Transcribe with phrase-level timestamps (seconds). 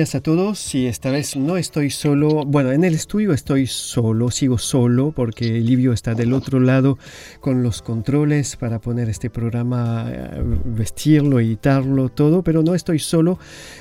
[0.00, 4.30] días a todos y esta vez no estoy solo, bueno, en el estudio estoy solo,
[4.30, 6.96] sigo solo porque Livio está del otro lado
[7.40, 13.38] con los controles para poner este programa, eh, vestirlo, editarlo, todo, pero no estoy solo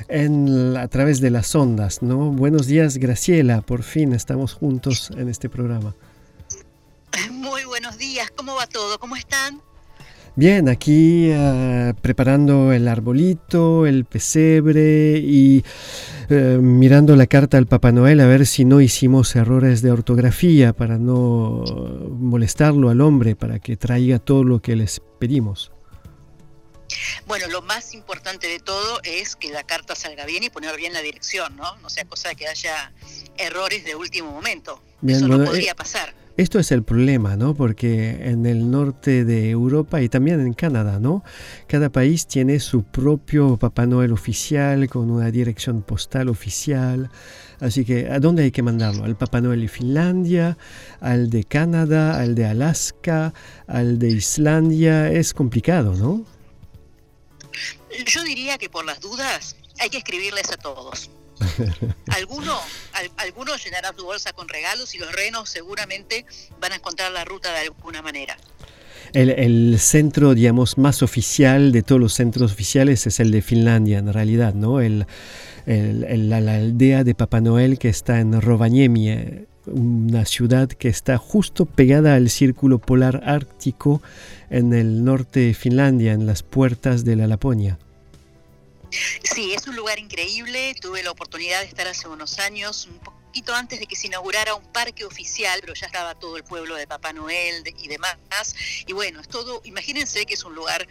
[0.09, 2.31] en, a través de las ondas, ¿no?
[2.31, 5.95] Buenos días Graciela, por fin estamos juntos en este programa.
[7.31, 8.99] Muy buenos días, ¿cómo va todo?
[8.99, 9.61] ¿Cómo están?
[10.39, 15.65] Bien, aquí uh, preparando el arbolito, el pesebre y
[16.29, 20.71] uh, mirando la carta al Papá Noel a ver si no hicimos errores de ortografía
[20.71, 21.65] para no
[22.17, 25.73] molestarlo al hombre, para que traiga todo lo que les pedimos.
[27.27, 30.93] Bueno, lo más importante de todo es que la carta salga bien y poner bien
[30.93, 31.75] la dirección, ¿no?
[31.79, 32.93] No sea cosa que haya
[33.37, 34.81] errores de último momento.
[35.01, 36.13] Bien, Eso bueno, no podría eh, pasar.
[36.39, 37.53] Esto es el problema, ¿no?
[37.53, 41.21] Porque en el norte de Europa y también en Canadá, ¿no?
[41.67, 47.11] Cada país tiene su propio Papá Noel oficial con una dirección postal oficial.
[47.59, 49.03] Así que, ¿a dónde hay que mandarlo?
[49.03, 50.57] ¿Al Papá Noel de Finlandia?
[51.01, 52.17] ¿Al de Canadá?
[52.17, 53.33] ¿Al de Alaska?
[53.67, 55.11] ¿Al de Islandia?
[55.11, 56.23] Es complicado, ¿no?
[58.05, 61.09] Yo diría que por las dudas hay que escribirles a todos.
[62.07, 62.59] alguno,
[62.93, 66.25] al, alguno llenará su bolsa con regalos y los renos seguramente
[66.59, 68.37] van a encontrar la ruta de alguna manera.
[69.13, 73.97] El, el, centro, digamos, más oficial de todos los centros oficiales es el de Finlandia,
[73.97, 74.81] en realidad, ¿no?
[74.81, 75.07] El,
[75.65, 81.17] el, la, la, aldea de Papá Noel que está en Rovaniemi, una ciudad que está
[81.17, 84.01] justo pegada al círculo polar ártico
[84.49, 87.77] en el norte de Finlandia, en las puertas de la Laponia.
[89.23, 90.75] Sí, es un lugar increíble.
[90.81, 94.55] Tuve la oportunidad de estar hace unos años, un poquito antes de que se inaugurara
[94.55, 98.17] un parque oficial, pero ya estaba todo el pueblo de Papá Noel y demás.
[98.87, 100.87] Y bueno, es todo, imagínense que es un lugar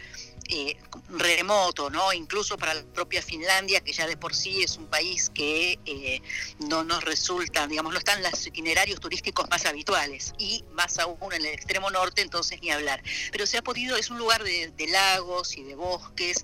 [0.47, 0.77] eh,
[1.09, 2.13] remoto, ¿no?
[2.13, 6.21] Incluso para la propia Finlandia, que ya de por sí es un país que eh,
[6.59, 11.45] no nos resulta, digamos, no están los itinerarios turísticos más habituales y más aún en
[11.45, 13.03] el extremo norte, entonces ni hablar.
[13.31, 16.43] Pero se ha podido, es un lugar de, de lagos y de bosques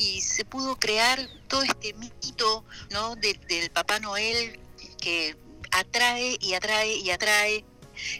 [0.00, 3.16] y se pudo crear todo este mito ¿no?
[3.16, 4.58] De, del Papá Noel
[4.98, 5.36] que
[5.72, 7.64] atrae y atrae y atrae.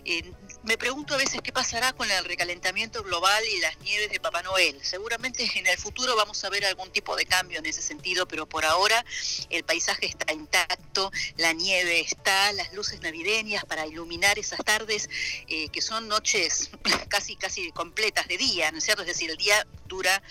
[0.05, 0.33] Eh,
[0.63, 4.43] me pregunto a veces qué pasará con el recalentamiento global y las nieves de Papá
[4.43, 4.77] Noel.
[4.83, 8.47] Seguramente en el futuro vamos a ver algún tipo de cambio en ese sentido, pero
[8.47, 9.05] por ahora
[9.49, 15.09] el paisaje está intacto, la nieve está, las luces navideñas para iluminar esas tardes
[15.49, 16.71] eh, que son noches
[17.09, 19.03] casi casi completas de día, ¿no es cierto?
[19.03, 20.23] Es decir, el día dura,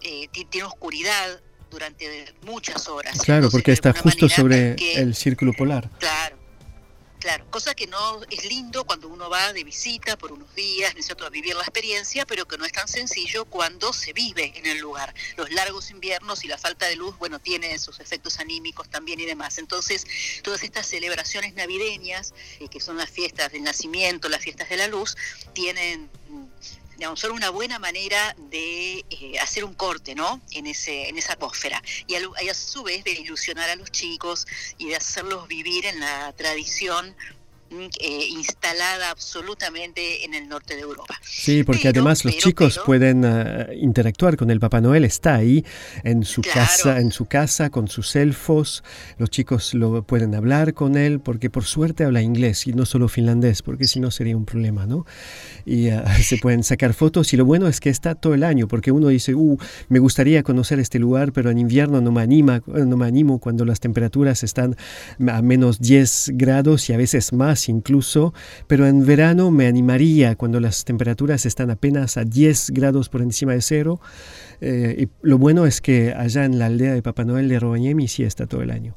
[0.00, 1.40] eh, tiene oscuridad
[1.70, 3.20] durante muchas horas.
[3.20, 5.90] Claro, Entonces, porque está justo sobre el círculo polar.
[5.98, 6.37] Claro
[7.18, 11.26] Claro, cosa que no es lindo cuando uno va de visita por unos días, necesito
[11.26, 14.78] a vivir la experiencia, pero que no es tan sencillo cuando se vive en el
[14.78, 15.12] lugar.
[15.36, 19.26] Los largos inviernos y la falta de luz, bueno, tiene sus efectos anímicos también y
[19.26, 19.58] demás.
[19.58, 20.06] Entonces,
[20.42, 24.86] todas estas celebraciones navideñas, eh, que son las fiestas del nacimiento, las fiestas de la
[24.86, 25.16] luz,
[25.54, 26.08] tienen
[26.98, 30.40] digamos, son una buena manera de eh, hacer un corte, ¿no?
[30.50, 31.80] En, ese, en esa atmósfera.
[32.08, 34.48] Y a, y a, su vez de ilusionar a los chicos
[34.78, 37.14] y de hacerlos vivir en la tradición
[37.70, 41.20] eh, instalada absolutamente en el norte de Europa.
[41.22, 45.64] Sí, porque además los chicos pueden uh, interactuar con el Papá Noel, está ahí
[46.02, 48.82] en su casa, en su casa con sus elfos.
[49.18, 53.06] Los chicos lo pueden hablar con él porque por suerte habla inglés y no solo
[53.08, 55.04] finlandés, porque si no sería un problema, ¿no?
[55.66, 58.66] Y uh, se pueden sacar fotos y lo bueno es que está todo el año,
[58.66, 59.58] porque uno dice, uh,
[59.90, 63.66] me gustaría conocer este lugar, pero en invierno no me anima, no me animo cuando
[63.66, 64.74] las temperaturas están
[65.28, 68.34] a menos 10 grados y a veces más incluso,
[68.66, 73.54] pero en verano me animaría cuando las temperaturas están apenas a 10 grados por encima
[73.54, 74.00] de cero.
[74.60, 78.06] Eh, y lo bueno es que allá en la aldea de Papá Noel de Rovaniemi
[78.08, 78.94] sí está todo el año.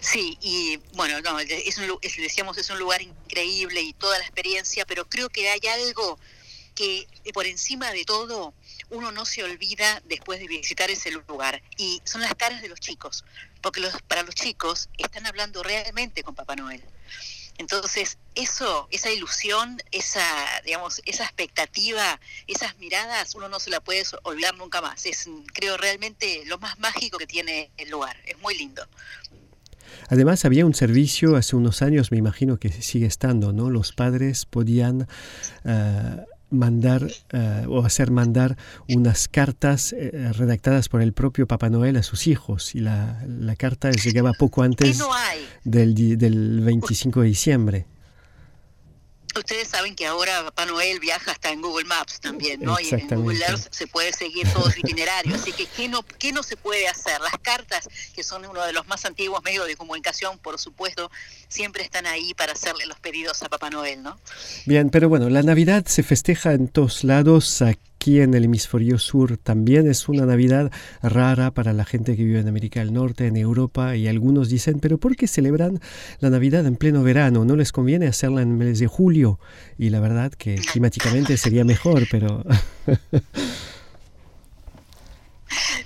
[0.00, 4.84] Sí, y bueno, no, es un, decíamos, es un lugar increíble y toda la experiencia,
[4.84, 6.18] pero creo que hay algo
[6.74, 8.54] que por encima de todo
[8.90, 12.80] uno no se olvida después de visitar ese lugar y son las caras de los
[12.80, 13.24] chicos,
[13.60, 16.82] porque los, para los chicos están hablando realmente con Papá Noel.
[17.58, 20.24] Entonces, eso, esa ilusión, esa,
[20.64, 25.04] digamos, esa expectativa, esas miradas, uno no se la puede olvidar nunca más.
[25.04, 28.16] Es, creo, realmente lo más mágico que tiene el lugar.
[28.24, 28.88] Es muy lindo.
[30.08, 33.68] Además, había un servicio hace unos años, me imagino que sigue estando, ¿no?
[33.68, 35.06] Los padres podían
[35.64, 38.56] uh, mandar uh, o hacer mandar
[38.88, 43.56] unas cartas uh, redactadas por el propio Papá Noel a sus hijos y la, la
[43.56, 45.08] carta llegaba poco antes no
[45.64, 47.86] del, del 25 de diciembre.
[49.36, 52.78] Ustedes saben que ahora Papá Noel viaja hasta en Google Maps también, ¿no?
[52.80, 55.34] Y en Google Earth se puede seguir todo su itinerario.
[55.34, 57.20] Así que, ¿qué no, ¿qué no se puede hacer?
[57.20, 61.10] Las cartas, que son uno de los más antiguos medios de comunicación, por supuesto,
[61.48, 64.18] siempre están ahí para hacerle los pedidos a Papá Noel, ¿no?
[64.66, 67.62] Bien, pero bueno, la Navidad se festeja en todos lados.
[67.62, 72.24] Aquí aquí en el hemisferio sur también es una Navidad rara para la gente que
[72.24, 75.82] vive en América del Norte, en Europa, y algunos dicen, pero ¿por qué celebran
[76.18, 77.44] la Navidad en pleno verano?
[77.44, 79.38] ¿No les conviene hacerla en el mes de julio?
[79.76, 82.42] Y la verdad que climáticamente sería mejor, pero...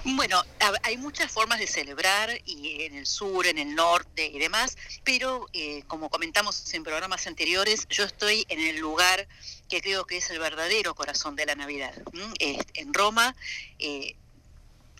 [0.04, 0.42] Bueno,
[0.82, 5.46] hay muchas formas de celebrar y en el sur, en el norte y demás, pero
[5.54, 9.26] eh, como comentamos en programas anteriores, yo estoy en el lugar
[9.74, 11.92] que creo que es el verdadero corazón de la Navidad.
[12.38, 13.34] en Roma
[13.80, 14.14] eh,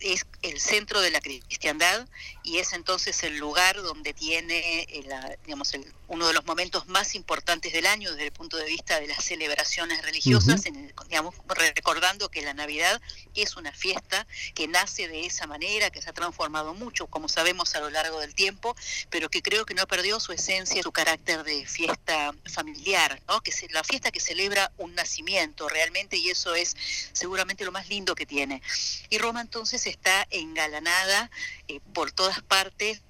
[0.01, 2.05] es el centro de la cristiandad
[2.45, 5.73] y es entonces el lugar donde tiene eh, digamos,
[6.07, 9.23] uno de los momentos más importantes del año desde el punto de vista de las
[9.23, 10.61] celebraciones religiosas,
[11.09, 13.01] digamos, recordando que la Navidad
[13.33, 17.73] es una fiesta que nace de esa manera, que se ha transformado mucho, como sabemos,
[17.75, 18.75] a lo largo del tiempo,
[19.09, 23.41] pero que creo que no perdió su esencia, su carácter de fiesta familiar, ¿no?
[23.41, 26.75] que es la fiesta que celebra un nacimiento realmente y eso es
[27.11, 28.61] seguramente lo más lindo que tiene.
[29.09, 31.31] Y Roma entonces está engalanada
[31.67, 33.01] eh, por todas partes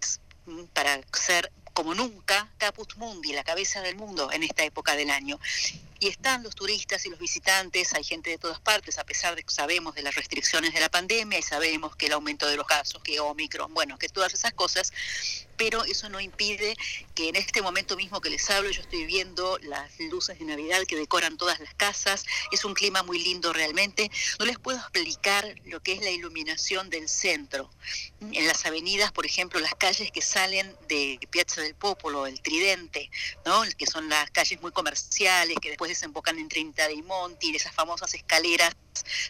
[0.45, 5.10] mm, para ser como nunca Caput Mundi, la cabeza del mundo en esta época del
[5.10, 5.39] año.
[6.00, 9.44] Y están los turistas y los visitantes, hay gente de todas partes, a pesar de
[9.44, 12.68] que sabemos de las restricciones de la pandemia y sabemos que el aumento de los
[12.68, 14.92] casos, que Omicron, bueno, que todas esas cosas,
[15.57, 16.75] pero eso no impide
[17.13, 20.83] que en este momento mismo que les hablo yo estoy viendo las luces de Navidad
[20.86, 25.56] que decoran todas las casas, es un clima muy lindo realmente, no les puedo explicar
[25.65, 27.69] lo que es la iluminación del centro.
[28.19, 33.09] En las avenidas, por ejemplo, las calles que salen de Piazza del Popolo, el Tridente,
[33.45, 33.63] ¿no?
[33.77, 38.14] que son las calles muy comerciales que después desembocan en Trinidad y Monti, esas famosas
[38.14, 38.76] escaleras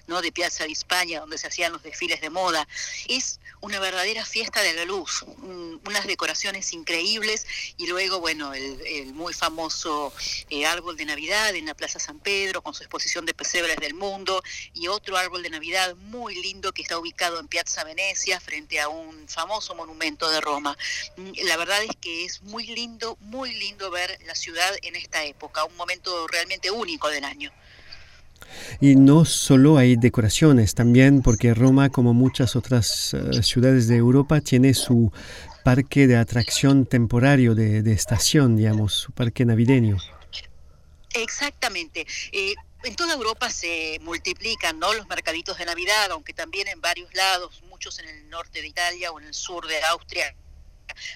[0.08, 2.68] de Piazza de España donde se hacían los desfiles de moda.
[3.08, 7.46] Es una verdadera fiesta de la luz, unas decoraciones increíbles
[7.78, 10.14] y luego, bueno, el, muy famoso
[10.50, 13.94] eh, árbol de Navidad en la Plaza San Pedro con su exposición de pesebres del
[13.94, 18.80] mundo y otro árbol de Navidad muy lindo que está ubicado en Piazza Venecia frente
[18.80, 20.78] a un famoso monumento de Roma.
[21.18, 25.24] Mm, la verdad es que es muy lindo, muy lindo ver la ciudad en esta
[25.24, 27.52] época, un momento realmente único del año.
[28.80, 34.42] Y no solo hay decoraciones, también porque Roma, como muchas otras uh, ciudades de Europa,
[34.42, 35.12] tiene su
[35.64, 39.98] parque de atracción temporario de, de estación, digamos, su parque navideño.
[41.14, 42.06] Exactamente.
[42.32, 44.94] Eh, en toda Europa se multiplican ¿no?
[44.94, 49.12] los mercaditos de Navidad, aunque también en varios lados, muchos en el norte de Italia
[49.12, 50.36] o en el sur de Austria,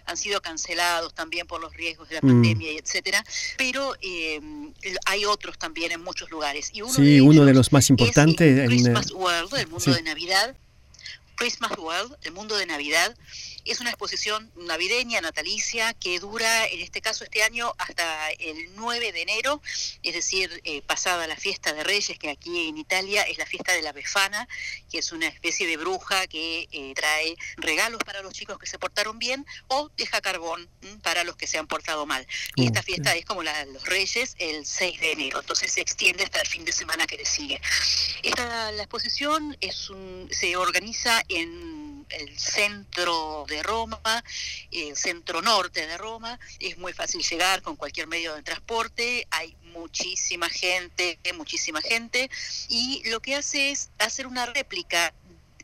[0.05, 2.27] han sido cancelados también por los riesgos de la mm.
[2.27, 3.23] pandemia y etcétera,
[3.57, 4.39] pero eh,
[5.05, 6.69] hay otros también en muchos lugares.
[6.73, 8.67] Y uno sí, de uno de los más importantes.
[8.67, 10.55] Christmas World, el mundo de Navidad.
[11.39, 13.15] Christmas World, el mundo de Navidad,
[13.69, 19.11] Es una exposición navideña, natalicia, que dura, en este caso, este año hasta el 9
[19.11, 19.61] de enero,
[20.01, 23.71] es decir, eh, pasada la fiesta de Reyes, que aquí en Italia es la fiesta
[23.73, 24.47] de la Befana,
[24.89, 28.79] que es una especie de bruja que eh, trae regalos para los chicos que se
[28.79, 30.67] portaron bien o deja carbón
[31.03, 32.25] para los que se han portado mal.
[32.55, 35.81] Y esta fiesta es como la de los Reyes el 6 de enero, entonces se
[35.81, 37.61] extiende hasta el fin de semana que le sigue.
[38.23, 41.78] Esta, la exposición es un, se organiza en
[42.09, 44.23] el centro de Roma,
[44.71, 49.55] el centro norte de Roma, es muy fácil llegar con cualquier medio de transporte, hay
[49.73, 52.29] muchísima gente, muchísima gente,
[52.67, 55.13] y lo que hace es hacer una réplica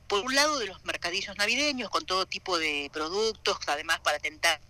[0.07, 4.61] por un lado de los mercadillos navideños con todo tipo de productos, además para tentar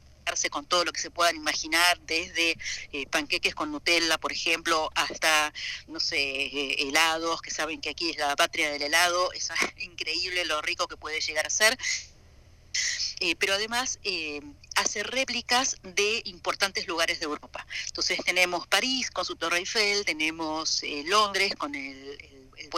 [0.50, 2.58] con todo lo que se puedan imaginar, desde
[2.92, 5.54] eh, panqueques con Nutella, por ejemplo, hasta,
[5.88, 10.46] no sé, eh, helados, que saben que aquí es la patria del helado, es increíble
[10.46, 11.78] lo rico que puede llegar a ser.
[13.22, 14.00] Eh, pero además
[14.76, 17.66] hace réplicas de importantes lugares de Europa.
[17.88, 22.35] Entonces tenemos París con su Torre Eiffel, tenemos Londres con el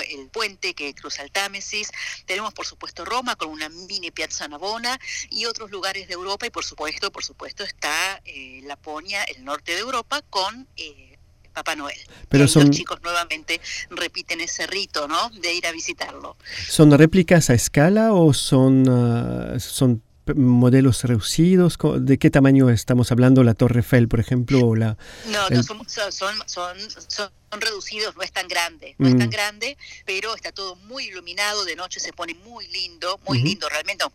[0.10, 1.91] el puente que cruza el Támesis,
[2.25, 6.50] tenemos por supuesto Roma con una mini Piazza Navona y otros lugares de Europa y
[6.50, 11.17] por supuesto, por supuesto está eh, Laponia, el norte de Europa con eh,
[11.58, 11.98] Papá Noel.
[12.29, 15.32] Pero los chicos nuevamente repiten ese rito, ¿no?
[15.41, 16.38] De ir a visitarlo.
[16.70, 20.03] ¿Son réplicas a escala o son, ah, son
[20.36, 21.79] modelos reducidos?
[22.00, 23.44] ¿De qué tamaño estamos hablando?
[23.44, 24.60] ¿La Torre Eiffel, por ejemplo?
[24.67, 24.98] O la,
[25.32, 26.77] no, no son, son, son,
[27.08, 29.32] son, reducidos, no es tan grande, no es tan mm.
[29.32, 34.06] grande, pero está todo muy iluminado, de noche se pone muy lindo, muy lindo realmente,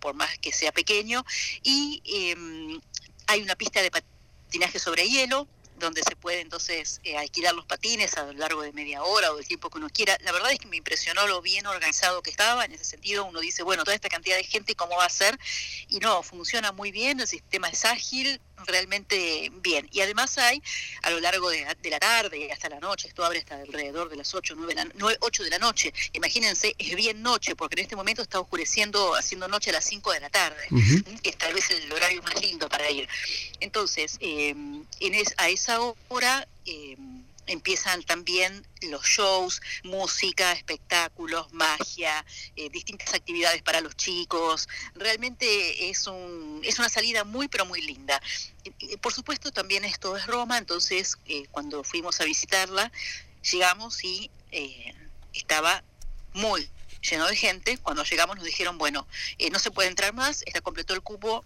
[0.00, 1.24] por, más que sea pequeño,
[1.62, 2.80] y em,
[3.26, 5.48] hay una pista de patinaje sobre hielo,
[5.82, 9.36] donde se puede entonces eh, alquilar los patines a lo largo de media hora o
[9.36, 10.16] del tiempo que uno quiera.
[10.22, 12.64] La verdad es que me impresionó lo bien organizado que estaba.
[12.64, 15.38] En ese sentido, uno dice, bueno, toda esta cantidad de gente, ¿cómo va a ser?
[15.88, 19.88] Y no, funciona muy bien, el sistema es ágil, realmente bien.
[19.92, 20.62] Y además hay,
[21.02, 24.16] a lo largo de, la tarde y hasta la noche, esto abre hasta alrededor de
[24.16, 25.92] las 8, 9, 9, 8 de la noche.
[26.12, 30.12] Imagínense, es bien noche, porque en este momento está oscureciendo, haciendo noche a las 5
[30.12, 30.68] de la tarde,
[31.22, 33.08] que es tal vez el horario más lindo para ir.
[33.60, 34.54] Entonces, eh,
[35.00, 36.48] en a esa hora...
[36.66, 36.96] Eh,
[37.46, 42.24] empiezan también los shows, música, espectáculos, magia,
[42.56, 44.68] eh, distintas actividades para los chicos.
[44.94, 48.20] Realmente es, un, es una salida muy, pero muy linda.
[49.00, 52.92] por supuesto, también esto es Roma, entonces eh, cuando fuimos a visitarla,
[53.50, 54.30] llegamos y
[55.34, 55.82] estaba
[56.34, 56.68] muy
[57.02, 57.78] lleno de gente.
[57.78, 59.06] Cuando llegamos nos dijeron, bueno,
[59.50, 61.44] no se puede entrar más, está completo el cupo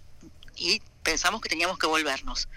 [0.56, 2.48] y pensamos que teníamos que volvernos.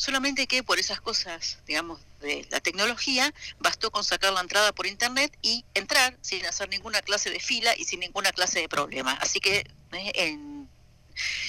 [0.00, 4.86] Solamente que por esas cosas, digamos, de la tecnología, bastó con sacar la entrada por
[4.86, 9.12] internet y entrar sin hacer ninguna clase de fila y sin ninguna clase de problema.
[9.20, 9.58] Así que
[9.92, 10.70] eh, en,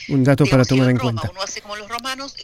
[0.10, 1.30] un dato para tomar en cuenta.
[1.32, 2.36] Uno hace como los romanos,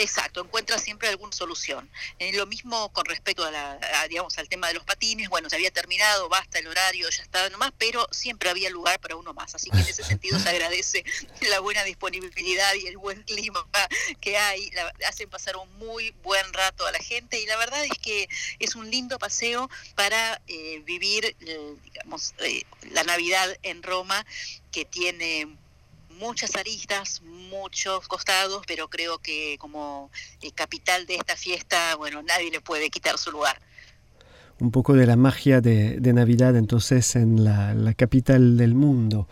[0.00, 1.90] Exacto, encuentra siempre alguna solución.
[2.18, 3.78] Eh, lo mismo con respecto a, la,
[4.08, 7.50] digamos, al tema de los patines, bueno, se había terminado, basta el horario, ya está
[7.50, 9.54] nomás, pero siempre había lugar para uno más.
[9.54, 11.04] Así que en ese sentido se agradece
[11.50, 13.62] la buena disponibilidad y el buen clima
[14.22, 14.70] que hay.
[15.06, 18.26] hacen pasar un muy buen rato a la gente y la verdad es que
[18.58, 22.32] es un lindo paseo para eh, vivir, eh, digamos,
[22.90, 24.24] la Navidad en Roma,
[24.72, 25.58] que tiene
[26.20, 30.10] muchas aristas, muchos costados, pero creo que como
[30.42, 33.58] eh, capital de esta fiesta, bueno, nadie le puede quitar su lugar.
[34.60, 39.26] Un poco de la magia de, Navidad entonces en la, capital del mundo.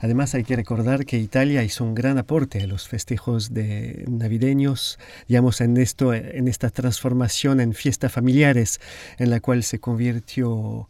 [0.00, 4.98] Además hay que recordar que Italia hizo un gran aporte a los festejos de navideños,
[5.28, 8.80] digamos en esto, en esta transformación en fiestas familiares,
[9.18, 10.88] en la cual se convirtió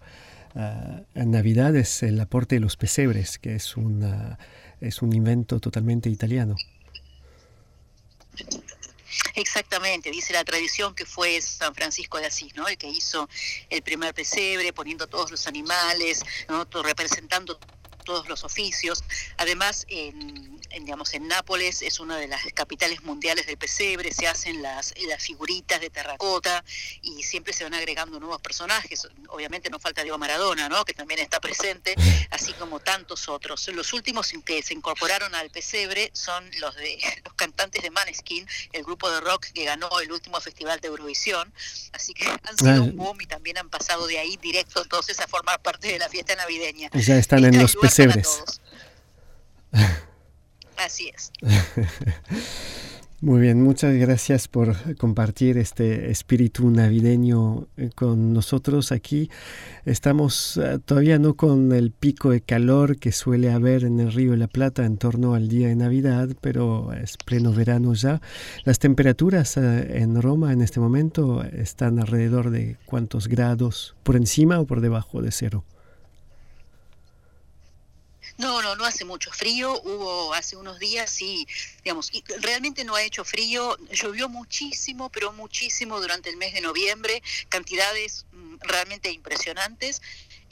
[0.54, 4.38] ah, en Navidades el aporte de los pesebres, que es una
[4.82, 6.56] es un invento totalmente italiano.
[9.34, 12.68] Exactamente, dice la tradición que fue San Francisco de Asís, ¿no?
[12.68, 13.28] El que hizo
[13.70, 16.66] el primer pesebre, poniendo todos los animales, ¿no?
[16.82, 17.58] representando
[18.04, 19.04] todos los oficios.
[19.38, 24.62] Además, en, digamos, en Nápoles es una de las capitales mundiales del pesebre, se hacen
[24.62, 26.64] las, las figuritas de terracota
[27.02, 29.06] y siempre se van agregando nuevos personajes.
[29.28, 30.84] Obviamente no falta Diego Maradona, ¿no?
[30.84, 31.94] que también está presente,
[32.30, 33.68] así como tantos otros.
[33.68, 38.82] Los últimos que se incorporaron al pesebre son los de los cantantes de Maneskin, el
[38.82, 41.52] grupo de rock que ganó el último festival de Eurovisión.
[41.92, 45.26] Así que han sido un boom y también han pasado de ahí directo entonces a
[45.26, 46.90] formar parte de la fiesta navideña.
[46.94, 48.42] Ya están en los pesebres.
[50.84, 51.32] Así es.
[53.20, 59.30] Muy bien, muchas gracias por compartir este espíritu navideño eh, con nosotros aquí.
[59.84, 64.32] Estamos eh, todavía no con el pico de calor que suele haber en el Río
[64.32, 68.20] de la Plata en torno al día de Navidad, pero es pleno verano ya.
[68.64, 74.58] Las temperaturas eh, en Roma en este momento están alrededor de cuántos grados, por encima
[74.58, 75.64] o por debajo de cero.
[78.38, 79.80] No, no, no hace mucho frío.
[79.82, 81.46] Hubo hace unos días, sí,
[81.84, 82.10] digamos,
[82.40, 83.76] realmente no ha hecho frío.
[83.90, 90.00] Llovió muchísimo, pero muchísimo durante el mes de noviembre, cantidades mm, realmente impresionantes.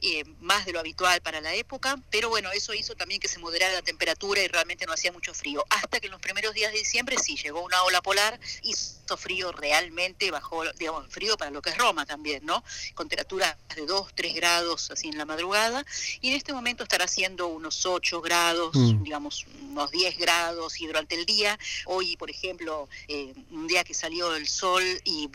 [0.02, 3.38] Eh, más de lo habitual para la época, pero bueno, eso hizo también que se
[3.38, 5.64] moderara la temperatura y realmente no hacía mucho frío.
[5.68, 9.52] Hasta que en los primeros días de diciembre sí llegó una ola polar, hizo frío
[9.52, 12.64] realmente, bajó, digamos, frío para lo que es Roma también, ¿no?
[12.94, 15.84] Con temperaturas de 2, 3 grados así en la madrugada,
[16.20, 19.02] y en este momento estará haciendo unos 8 grados, mm.
[19.02, 23.94] digamos, unos 10 grados, y durante el día, hoy, por ejemplo, eh, un día que
[23.94, 25.28] salió el sol y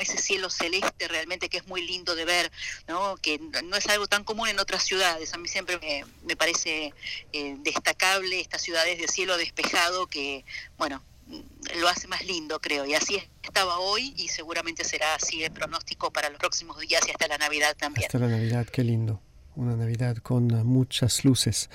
[0.00, 2.52] ese cielo celeste realmente que es muy lindo de ver,
[2.88, 3.16] ¿no?
[3.16, 5.32] Que no es algo tan común en otras ciudades.
[5.34, 5.78] A mí siempre
[6.24, 6.92] me, parece
[7.32, 10.44] eh, destacable estas ciudades de cielo despejado que,
[10.78, 11.02] bueno,
[11.76, 12.84] lo hace más lindo, creo.
[12.84, 17.10] Y así estaba hoy y seguramente será así el pronóstico para los próximos días y
[17.10, 18.06] hasta la Navidad también.
[18.06, 19.20] Hasta la Navidad, qué lindo
[19.56, 21.70] una Navidad con muchas luces.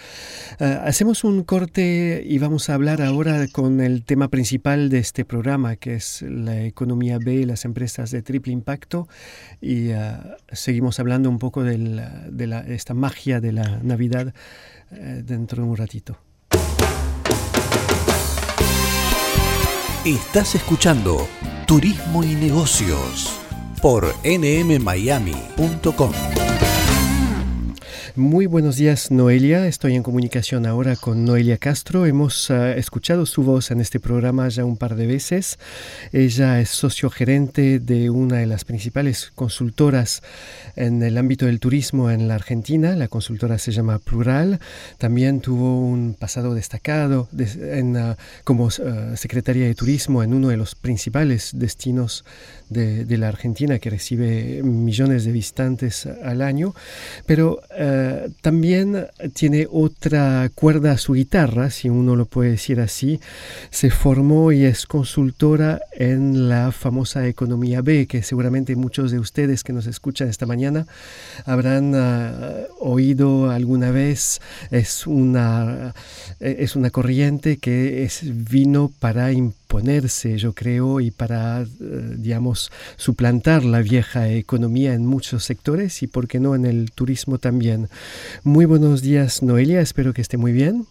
[0.59, 5.25] Eh, hacemos un corte y vamos a hablar ahora con el tema principal de este
[5.25, 9.07] programa, que es la economía B, las empresas de triple impacto,
[9.61, 10.17] y eh,
[10.51, 14.33] seguimos hablando un poco de, la, esta magia de la Navidad
[14.91, 16.17] eh, dentro de un ratito.
[20.05, 21.27] Estás escuchando
[21.65, 23.37] Turismo y Negocios
[23.81, 26.11] por nmmiami.com.
[28.17, 29.67] Muy buenos días, Noelia.
[29.67, 32.07] Estoy en comunicación ahora con Noelia Castro.
[32.07, 35.59] Hemos ah, escuchado su voz en este programa ya un par de veces.
[36.11, 40.23] Ella es socio gerente de una de las principales consultoras
[40.75, 42.95] en el ámbito del turismo en la Argentina.
[42.95, 44.59] La consultora se llama Plural.
[44.97, 50.73] También tuvo un pasado destacado ah, como ah, secretaria de turismo en uno de los
[50.73, 52.25] principales destinos
[52.69, 56.73] de, la Argentina que recibe millones de visitantes al año.
[57.25, 57.61] Pero
[58.41, 63.19] también tiene otra cuerda a su guitarra, si uno lo puede decir así.
[63.69, 69.63] Se formó y es consultora en la famosa economía B, que seguramente muchos de ustedes
[69.63, 70.87] que nos escuchan esta mañana
[71.45, 72.41] habrán ah,
[72.79, 74.39] oído alguna vez.
[74.71, 75.93] Es una,
[76.39, 79.31] es una corriente que es, vino para
[79.67, 86.07] ponerse, yo creo, y para, eh, digamos, suplantar la vieja economía en muchos sectores y,
[86.07, 87.89] por qué no, en el turismo también.
[88.43, 90.87] Muy buenos días, Noelia, espero que esté muy bien.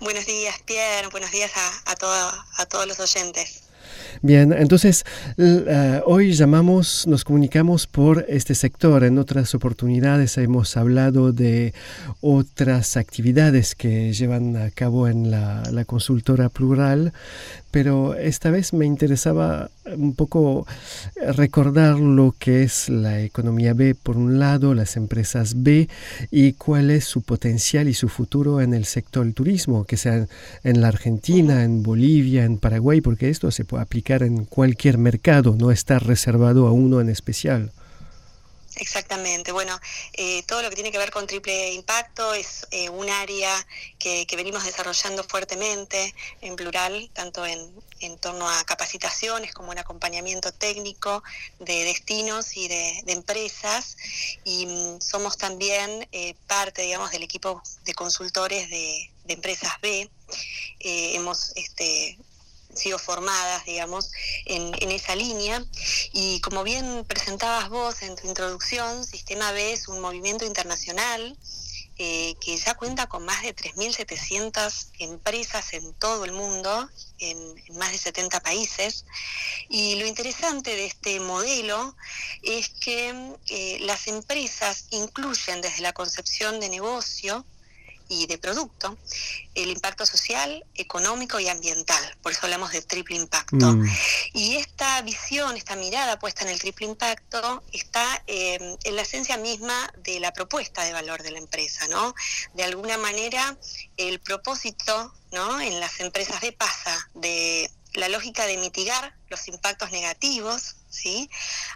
[0.00, 1.92] Buenos días, Pierre, buenos días a,
[2.62, 3.71] a todos los oyentes.
[4.20, 5.04] Bien, entonces
[5.38, 9.04] eh, hoy llamamos, nos comunicamos por este sector.
[9.04, 11.72] En otras oportunidades hemos hablado de
[12.20, 17.12] otras actividades que llevan a cabo en la, la consultora plural,
[17.72, 20.66] pero esta vez me interesaba un poco
[21.34, 25.88] recordar lo que es la economía B por un lado, las empresas B
[26.30, 30.26] y cuál es su potencial y su futuro en el sector del turismo, que sea
[30.62, 35.56] en la Argentina, en Bolivia, en Paraguay, porque esto se puede aplicar en cualquier mercado,
[35.58, 37.72] no está reservado a uno en especial.
[38.76, 39.52] Exactamente.
[39.52, 39.78] Bueno,
[40.14, 43.54] eh, todo lo que tiene que ver con triple impacto es eh, un área
[43.98, 50.52] que, venimos desarrollando fuertemente en plural, tanto en, en, torno a capacitaciones como en acompañamiento
[50.52, 51.22] técnico
[51.58, 53.96] de destinos y de, empresas.
[54.44, 60.10] Y mm, somos también eh, parte, digamos, del equipo de consultores de, de empresas B.
[60.80, 62.18] hemos este,
[62.74, 64.10] sido formadas, digamos,
[64.46, 65.64] en, esa línea.
[66.12, 71.36] Y como bien presentabas vos en tu introducción, Sistema B es un movimiento internacional
[71.98, 77.92] eh, que ya cuenta con más de 3.700 empresas en todo el mundo, en, más
[77.92, 79.04] de 70 países.
[79.68, 81.94] Y lo interesante de este modelo
[82.42, 87.44] es que eh, las empresas incluyen desde la concepción de negocio,
[88.08, 88.96] y de producto,
[89.54, 92.16] el impacto social, económico y ambiental.
[92.22, 93.72] Por eso hablamos de triple impacto.
[93.72, 93.86] Mm.
[94.34, 99.36] Y esta visión, esta mirada puesta en el triple impacto está em, en la esencia
[99.36, 102.14] misma de la propuesta de valor de la empresa, ¿no?
[102.54, 103.56] De alguna manera,
[103.96, 105.60] el propósito, ¿no?
[105.60, 111.28] En las empresas de pasa de la lógica de mitigar los impactos negativos, ¿sí?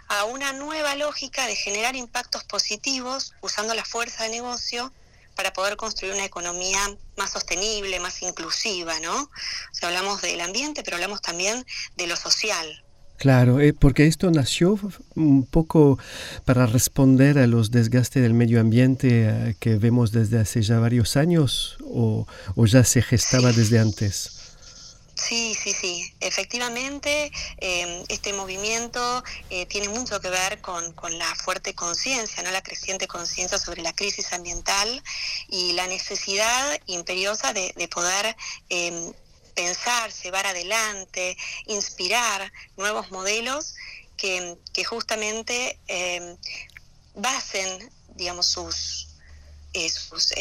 [0.07, 4.93] a una nueva lógica de generar impactos positivos usando la fuerza de negocio
[5.37, 6.79] para poder construir una economía
[7.15, 9.21] más sostenible, más inclusiva, ¿no?
[9.21, 9.29] O
[9.71, 12.83] sea, hablamos del ambiente, pero hablamos también de lo social.
[13.17, 14.79] Claro, eh, porque esto nació
[15.15, 15.97] un poco
[16.45, 21.17] para responder a los desgastes del medio ambiente eh, que vemos desde hace ya varios
[21.17, 24.36] años o, ya se gestaba desde antes.
[25.17, 26.13] Sí, sí, sí.
[26.19, 32.51] Efectivamente, em, este movimiento eh, tiene mucho que ver con, la fuerte conciencia, ¿no?
[32.51, 35.03] la creciente conciencia sobre la crisis ambiental
[35.49, 38.35] y la necesidad imperiosa de, de poder
[38.69, 39.11] em,
[39.55, 43.73] pensar, llevar adelante, inspirar nuevos modelos
[44.17, 46.37] que, justamente em,
[47.15, 48.55] basen, digamos,
[49.73, 50.31] eh, sus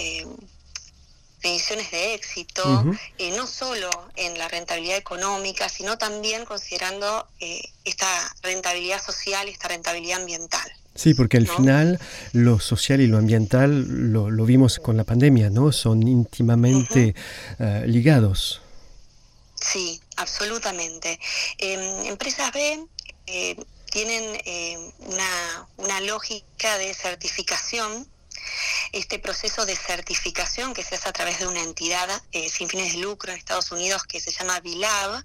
[1.46, 2.85] eh, de éxito,
[3.18, 8.06] eh, no solo en la rentabilidad económica, sino también considerando eh, esta
[8.42, 10.68] rentabilidad social y esta rentabilidad ambiental.
[10.94, 12.00] Sí, porque al final
[12.32, 15.70] lo social y lo ambiental lo, vimos con la pandemia, ¿no?
[15.70, 17.14] Son íntimamente
[17.85, 18.62] ligados.
[19.54, 21.20] Sí, absolutamente.
[21.59, 22.87] Em, empresas B
[23.26, 23.56] eh,
[23.90, 24.40] tienen
[25.00, 28.09] una, una lógica de certificación
[28.92, 32.92] este proceso de certificación que se hace a través de una entidad eh, sin fines
[32.92, 35.24] de lucro en Estados Unidos que se llama BILAB,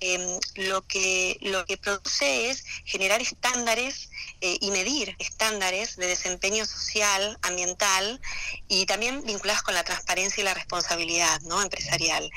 [0.00, 4.10] em, lo, que, lo que produce es generar estándares
[4.40, 8.20] eh, y medir estándares de desempeño social, ambiental
[8.68, 11.62] y también vinculados con la transparencia y la responsabilidad ¿no?
[11.62, 12.30] empresarial.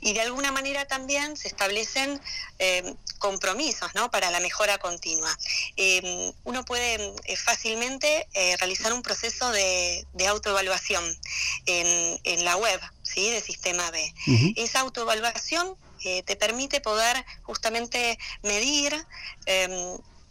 [0.00, 2.20] Y de alguna manera también se establecen
[2.60, 4.08] eh, compromisos ¿no?
[4.10, 5.36] para la mejora continua.
[5.76, 11.04] Eh, uno puede fácilmente realizar un proceso de, autoevaluación
[11.66, 13.30] en, en, la web ¿sí?
[13.30, 14.14] de Sistema B.
[14.54, 18.94] Esa autoevaluación te permite poder justamente medir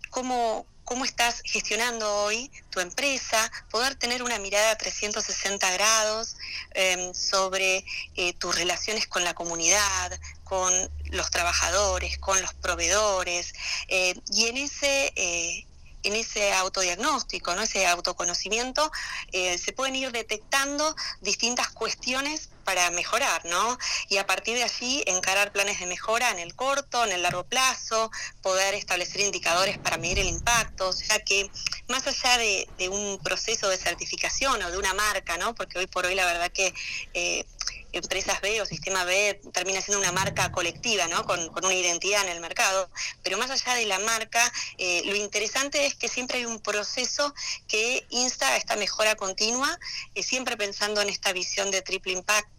[0.10, 6.38] cómo, cómo estás gestionando hoy tu empresa, poder tener una mirada a 360 grados
[6.76, 7.84] em, sobre
[8.16, 10.72] eh, tus relaciones con la comunidad, con
[11.12, 13.54] los trabajadores, con los proveedores,
[13.90, 15.66] eh, y en ese eh,
[16.04, 17.64] en ese autodiagnóstico, ¿no?
[17.64, 18.90] ese autoconocimiento,
[19.34, 23.80] se pueden ir detectando distintas cuestiones para mejorar, ¿no?
[24.10, 27.46] Y a partir de allí encarar planes de mejora en el corto, en el largo
[27.46, 31.50] plazo, poder establecer indicadores para medir el impacto, o sea que
[31.88, 35.56] más allá de, un proceso de certificación o de una marca, ¿no?
[35.56, 36.74] Porque hoy por hoy la verdad que
[37.14, 37.46] eh,
[37.94, 41.24] Empresas B o Sistema B termina siendo una marca colectiva, ¿no?
[41.26, 42.90] Con, una identidad en el mercado.
[43.24, 47.34] Pero más allá de la marca, eh, lo interesante es que siempre hay un proceso
[47.68, 49.80] que insta a esta mejora continua,
[50.16, 52.57] eh, siempre pensando en esta visión de triple impacto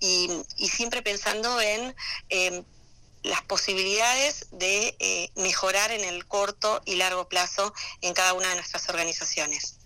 [0.00, 0.28] y,
[0.68, 1.94] siempre pensando en
[2.30, 2.64] eh,
[3.24, 8.54] las posibilidades de eh, mejorar en el corto y largo plazo en cada una de
[8.56, 9.78] nuestras organizaciones.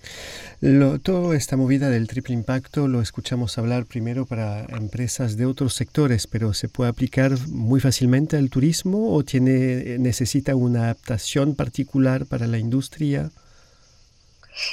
[0.60, 5.74] Lo, toda esta movida del triple impacto lo escuchamos hablar primero para empresas de otros
[5.74, 12.26] sectores, pero ¿se puede aplicar muy fácilmente al turismo o tiene, necesita una adaptación particular
[12.26, 13.30] para la industria?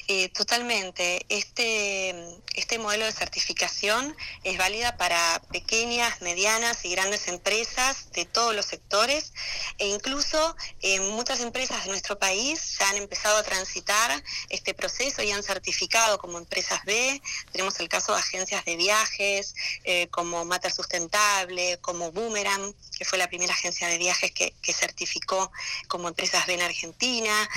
[0.08, 1.26] Eh, totalmente.
[1.30, 2.14] Este,
[2.56, 8.66] este modelo de certificación es válida para pequeñas, medianas y grandes empresas de todos los
[8.66, 9.34] sectores
[9.78, 15.22] e incluso eh, muchas empresas de nuestro país ya han empezado a transitar este proceso
[15.22, 17.22] y han certificado como empresas B.
[17.52, 23.18] Tenemos el caso de agencias de viajes eh, como Mater Sustentable, como Boomerang, que fue
[23.18, 25.52] la primera agencia de viajes que, certificó
[25.88, 27.50] como empresas B en Argentina.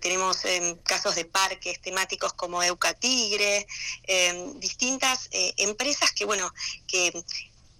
[0.00, 3.66] tenemos em, casos de parques temáticos como Eucatigre,
[4.04, 6.52] eh, distintas eh, empresas que, bueno,
[6.86, 7.12] que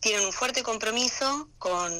[0.00, 1.92] tienen un fuerte compromiso con,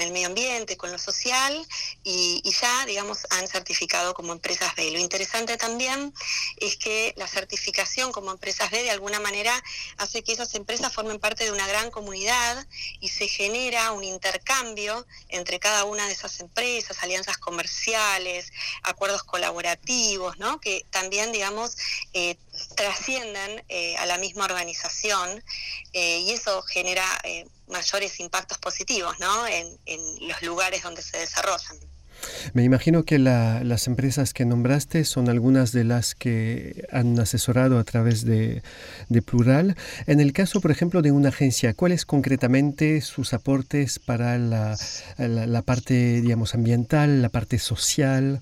[0.00, 1.54] el medio ambiente, con lo social
[2.02, 4.90] y, ya, digamos, han certificado como empresas B.
[4.90, 6.14] Lo interesante también
[6.56, 9.52] es que la certificación como empresas B de alguna manera
[9.98, 12.66] hace que esas empresas formen parte de una gran comunidad
[13.00, 18.50] y se genera un intercambio entre cada una de esas empresas, alianzas comerciales,
[18.82, 20.58] acuerdos colaborativos, ¿no?
[20.58, 21.76] Que también, digamos,
[22.14, 22.38] eh,
[22.74, 25.42] trasciendan eh, a la misma organización
[25.92, 29.46] eh, y eso genera eh, mayores impactos positivos ¿no?
[29.46, 29.78] en,
[30.28, 31.78] los lugares donde se desarrollan.
[32.54, 37.84] Me imagino que las empresas que nombraste son algunas de las que han asesorado a
[37.84, 38.62] través de,
[39.26, 39.76] Plural.
[40.06, 44.76] En el caso, por ejemplo, de una agencia, ¿cuáles concretamente sus aportes para la,
[45.18, 48.40] la parte, digamos, ambiental, la parte social?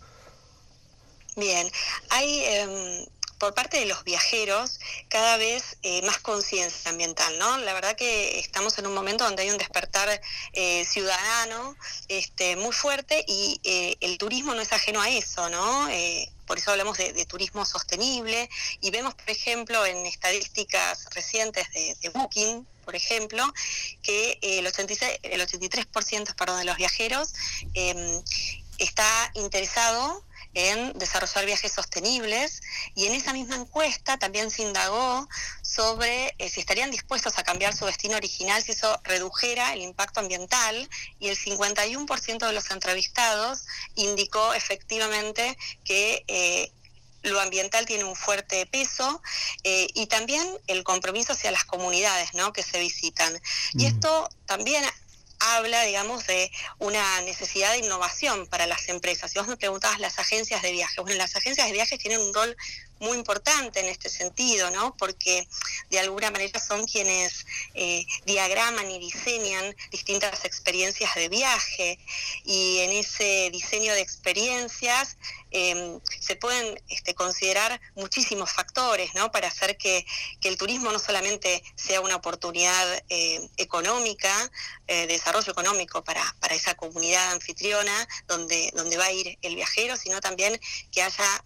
[1.37, 1.67] Bien,
[2.11, 3.07] hay em,
[3.41, 7.59] por parte de los viajeros cada vez eh, más conciencia ambiental, ¿no?
[7.59, 10.21] La verdad que estamos en un momento donde hay un despertar
[10.53, 11.75] eh, ciudadano
[12.09, 15.89] este, muy fuerte y eh, el turismo no es ajeno a eso, ¿no?
[16.47, 18.51] por eso hablamos de, turismo sostenible
[18.81, 23.45] y vemos, por ejemplo, en estadísticas recientes de, Booking, por ejemplo,
[24.03, 27.35] que el, 86, el 83% perdón, de los viajeros
[27.75, 28.21] em,
[28.79, 32.61] está interesado en desarrollar viajes sostenibles
[32.95, 35.29] y en esa misma encuesta también se indagó
[35.63, 40.21] sobre eh, si estarían dispuestos a cambiar su destino original si eso redujera el impacto
[40.21, 46.73] ambiental y el 51% de los entrevistados indicó efectivamente que eh,
[47.23, 49.23] lo ambiental tiene un fuerte peso
[49.65, 52.53] eh, y también el compromiso hacia las comunidades ¿no?
[52.53, 53.39] que se visitan.
[53.75, 54.85] Y esto también
[55.41, 59.31] habla, digamos, de una necesidad de innovación para las empresas.
[59.31, 62.33] Si vos me preguntabas las agencias de viajes, bueno, las agencias de viajes tienen un
[62.33, 62.57] rol
[63.01, 64.95] muy importante en este sentido, ¿no?
[64.97, 65.49] Porque
[65.89, 71.99] de alguna manera son quienes eh, diagraman y diseñan distintas experiencias de viaje
[72.45, 75.17] y en ese diseño de experiencias
[75.51, 79.33] em, se pueden este, considerar muchísimos factores, ¿no?
[79.33, 80.07] Para hacer que,
[80.43, 84.33] el turismo no solamente sea una oportunidad eh, económica,
[84.89, 89.55] eh, de desarrollo económico para, para esa comunidad anfitriona donde, donde va a ir el
[89.55, 90.61] viajero, sino también
[90.91, 91.45] que haya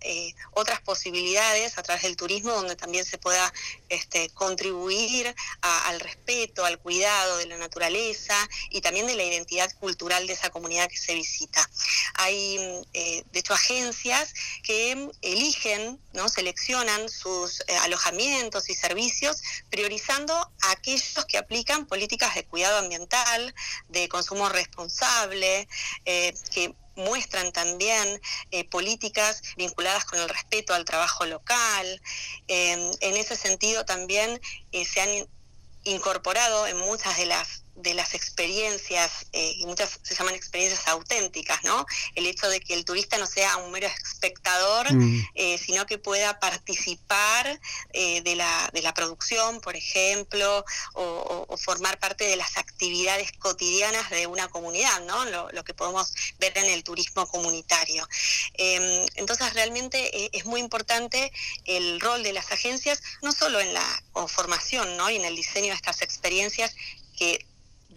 [0.53, 3.53] otras posibilidades a través del turismo donde también se pueda
[3.91, 8.35] este, contribuir al respeto, al cuidado de la naturaleza
[8.71, 11.69] y también de la identidad cultural de esa comunidad que se visita.
[12.15, 12.57] Hay,
[12.95, 16.31] eh, de hecho, agencias que eligen, ¿no?
[16.31, 23.55] seleccionan sus eh, alojamientos y servicios priorizando a aquellos que aplican políticas de cuidado ambiental,
[23.89, 25.69] de consumo responsable,
[26.07, 32.01] eh, que muestran también eh, políticas vinculadas con el respeto al trabajo local.
[32.47, 34.41] en ese sentido también
[34.73, 35.29] eh, se han
[35.85, 41.65] incorporado en muchas de las de las experiencias, eh, y muchas se llaman experiencias auténticas,
[41.65, 41.87] ¿no?
[42.15, 45.29] El hecho de que el turista no sea un mero espectador, mm.
[45.35, 47.61] eh, sino que pueda participar
[47.93, 54.11] eh, de, la, de la producción, por ejemplo, o, formar parte de las actividades cotidianas
[54.11, 55.25] de una comunidad, ¿no?
[55.27, 58.07] Lo, lo que podemos ver en el turismo comunitario.
[58.55, 61.33] Em, entonces, realmente es muy importante
[61.65, 65.11] el rol de las agencias, no solo en la conformación, ¿no?
[65.11, 66.75] Y en el diseño de estas experiencias,
[67.17, 67.47] que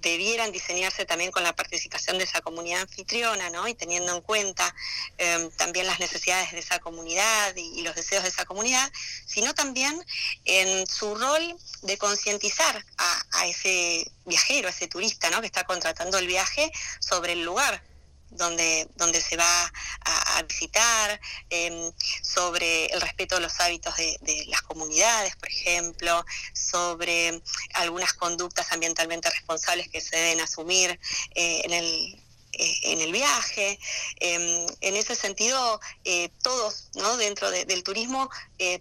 [0.02, 3.68] debieran diseñarse también con la participación de esa comunidad anfitriona, ¿no?
[3.68, 4.74] Y teniendo en cuenta
[5.18, 8.92] em, también las necesidades de esa comunidad y, los deseos de esa comunidad,
[9.26, 10.04] sino también
[10.46, 15.42] en su rol de concientizar a, a, ese viajero, a ese turista, ¿no?
[15.42, 17.82] Que está contratando el viaje sobre el lugar
[18.30, 24.62] donde, donde se va a, visitar, em, sobre el respeto de los hábitos de, las
[24.62, 27.42] comunidades, por ejemplo, sobre
[27.74, 31.00] algunas conductas ambientalmente responsables que se deben asumir
[31.36, 33.78] eh, en el eh, en el viaje.
[34.20, 37.18] Em, en ese sentido, eh, todos ¿no?
[37.18, 38.30] dentro del turismo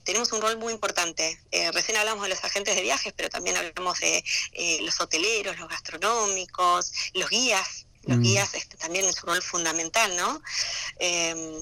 [0.05, 1.39] tenemos un rol muy importante.
[1.73, 4.25] recién hablamos de los agentes de viajes, pero también hablamos de
[4.83, 8.23] los hoteleros, los gastronómicos, los guías los mm.
[8.23, 10.41] guías este, también es un rol fundamental, ¿no?
[10.99, 11.61] Em,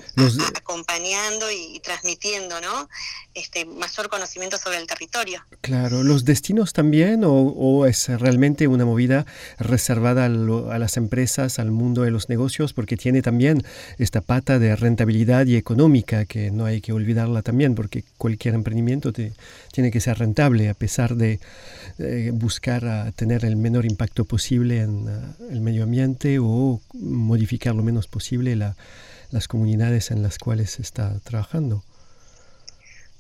[0.56, 2.88] acompañando y, transmitiendo, ¿no?
[3.34, 5.42] Este mayor conocimiento sobre el territorio.
[5.60, 9.26] Claro, ¿los destinos también o, es realmente una movida
[9.58, 12.72] reservada a, las empresas, al mundo de los negocios?
[12.72, 13.62] Porque tiene también
[13.98, 19.12] esta pata de rentabilidad y económica que no hay que olvidarla también, porque cualquier emprendimiento
[19.12, 21.40] tiene que ser rentable a pesar de
[21.98, 27.82] eh, buscar tener el menor impacto posible en uh, el medio ambiente o modificar lo
[27.82, 28.56] menos posible
[29.30, 31.82] las comunidades en las cuales se está trabajando.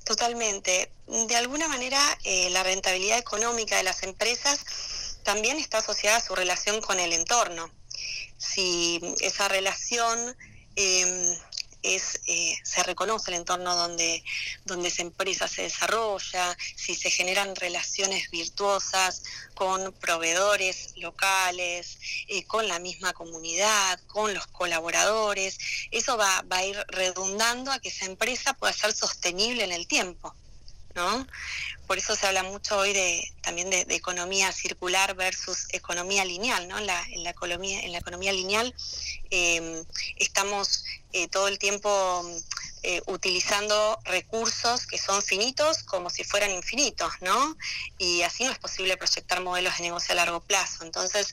[0.04, 0.90] Totalmente.
[1.06, 4.60] De alguna manera, eh, la rentabilidad económica de las empresas
[5.22, 7.70] también está asociada a su relación con el entorno.
[8.36, 10.36] Si esa relación
[10.76, 11.36] em,
[11.84, 14.24] es, eh, se reconoce el entorno donde,
[14.64, 19.22] donde esa empresa se desarrolla, si se generan relaciones virtuosas
[19.54, 25.58] con proveedores locales, eh, con la misma comunidad, con los colaboradores,
[25.90, 29.86] eso va, va a ir redundando a que esa empresa pueda ser sostenible en el
[29.86, 30.34] tiempo.
[30.94, 31.26] ¿no?
[31.86, 36.78] Por eso se habla mucho hoy de también de, economía circular versus economía lineal, ¿no?
[36.78, 38.74] En la, en la economía, en la economía lineal
[39.30, 39.84] em,
[40.16, 42.28] estamos eh, todo el tiempo
[42.82, 47.56] eh, utilizando recursos que son finitos como si fueran infinitos, ¿no?
[47.98, 50.82] Y así no es posible proyectar modelos de negocio a largo plazo.
[50.84, 51.32] Entonces,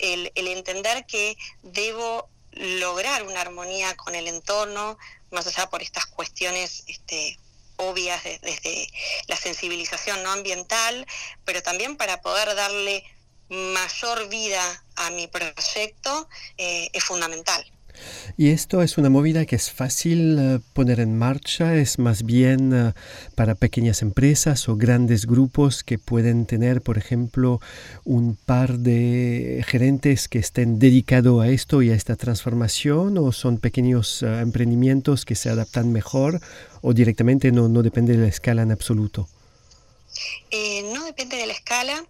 [0.00, 4.98] el, entender que debo lograr una armonía con el entorno,
[5.30, 7.38] más allá por estas cuestiones este,
[7.76, 8.88] obvias desde
[9.28, 11.06] la sensibilización no ambiental,
[11.44, 13.04] pero también para poder darle
[13.48, 17.64] mayor vida a mi proyecto eh, es fundamental.
[18.36, 22.72] Y esto es una movida que es fácil eh, poner en marcha, es más bien
[22.72, 22.92] eh,
[23.34, 27.60] para pequeñas empresas o grandes grupos que pueden tener, por ejemplo,
[28.04, 33.58] un par de gerentes que estén dedicados a esto y a esta transformación, o son
[33.58, 36.40] pequeños eh, emprendimientos que se adaptan mejor,
[36.82, 39.28] o directamente no, no depende de la escala en absoluto.
[40.94, 42.04] no depende de la escala.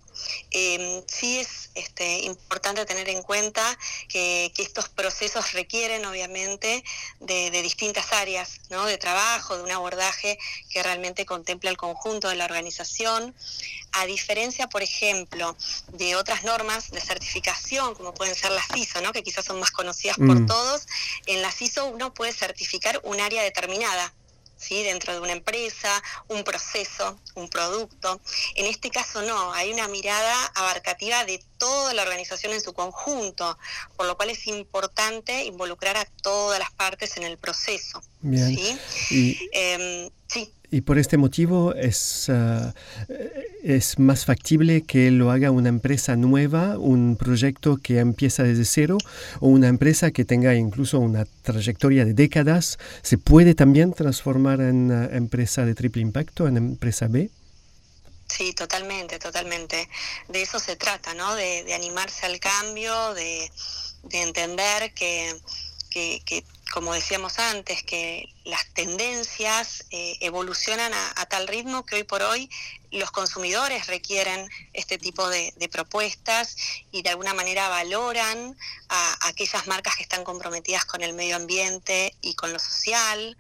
[0.51, 3.79] Eh, sí es este, importante tener en cuenta
[4.09, 6.85] que, estos procesos requieren obviamente
[7.21, 8.85] de, distintas áreas ¿no?
[8.85, 10.39] de trabajo, de un abordaje
[10.71, 13.35] que realmente contempla el conjunto de la organización,
[13.93, 15.57] a diferencia, por ejemplo,
[15.89, 19.13] de otras normas de certificación, como pueden ser las ISO, ¿no?
[19.13, 20.47] que quizás son más conocidas por mm.
[20.47, 20.87] todos,
[21.27, 24.13] en las ISO uno puede certificar un área determinada
[24.61, 24.83] ¿sí?
[24.83, 28.21] dentro de una empresa, un proceso, un producto.
[28.55, 33.59] En este caso no, hay una mirada abarcativa de toda la organización en su conjunto,
[33.97, 38.03] por lo cual es importante involucrar a todas las partes en el proceso.
[38.23, 38.79] ¿sí?
[40.73, 42.73] Y por este motivo es, ah,
[43.65, 48.99] es más factible que lo haga una empresa nueva, un proyecto que empieza desde cero
[49.41, 52.79] o una empresa que tenga incluso una trayectoria de décadas.
[53.03, 57.31] ¿Se puede también transformar en empresa de triple impacto, en empresa B?
[58.29, 59.89] Sí, totalmente, totalmente.
[60.29, 61.35] De eso se trata, ¿no?
[61.35, 63.51] De, animarse al cambio, de,
[64.13, 65.35] entender que,
[65.91, 72.23] que como decíamos antes, que las tendencias eh, evolucionan a, tal ritmo que hoy por
[72.23, 72.49] hoy
[72.91, 76.57] los consumidores requieren este tipo de, propuestas
[76.91, 78.57] y de alguna manera valoran
[78.89, 83.37] a, aquellas marcas que están comprometidas con el medio ambiente y con lo social.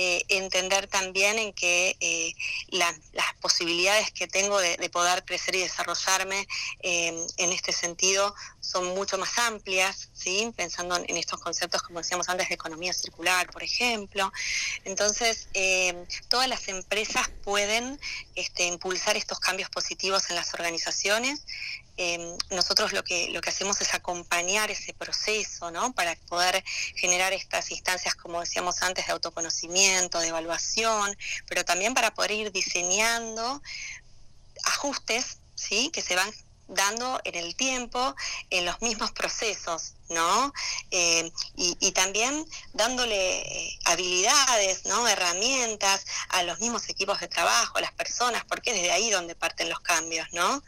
[0.00, 2.32] Eh, entender también en que eh,
[2.68, 2.94] las
[3.40, 6.46] posibilidades que tengo de, poder crecer y desarrollarme
[6.82, 8.32] en este sentido
[8.68, 10.52] son mucho más amplias, ¿sí?
[10.54, 14.30] pensando en estos conceptos, como decíamos antes, de economía circular, por ejemplo.
[14.84, 17.98] Entonces, eh, todas las empresas pueden
[18.34, 21.42] este, impulsar estos cambios positivos en las organizaciones.
[22.00, 25.92] Eh, nosotros lo que, lo que hacemos es acompañar ese proceso, ¿no?
[25.92, 26.62] Para poder
[26.94, 31.16] generar estas instancias, como decíamos antes, de autoconocimiento, de evaluación,
[31.48, 33.60] pero también para poder ir diseñando
[34.64, 35.90] ajustes, ¿sí?
[35.92, 36.30] Que se van
[36.68, 38.14] dando en el tiempo,
[38.50, 40.52] en los mismos procesos, ¿no?
[40.90, 45.08] Eh, y, también dándole eh, habilidades, ¿no?
[45.08, 49.34] Herramientas a los mismos equipos de trabajo, a las personas, porque es desde ahí donde
[49.34, 50.62] parten los cambios, ¿no?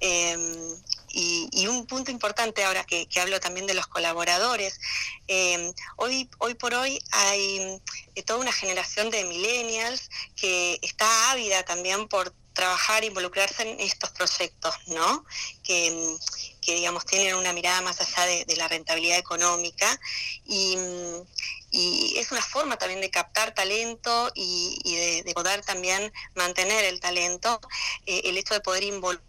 [0.00, 0.76] Em,
[1.10, 4.78] y, un punto importante ahora que, hablo también de los colaboradores,
[5.26, 7.80] em, hoy, hoy por hoy hay
[8.14, 14.10] eh, toda una generación de millennials que está ávida también por trabajar, involucrarse en estos
[14.10, 15.24] proyectos, ¿no?
[15.62, 16.16] Que,
[16.74, 20.00] digamos, tienen una mirada más allá de, la rentabilidad económica
[20.44, 20.76] y,
[21.70, 27.60] es una forma también de captar talento y, de, poder también mantener el talento,
[28.06, 29.24] eh, el hecho de poder involucrar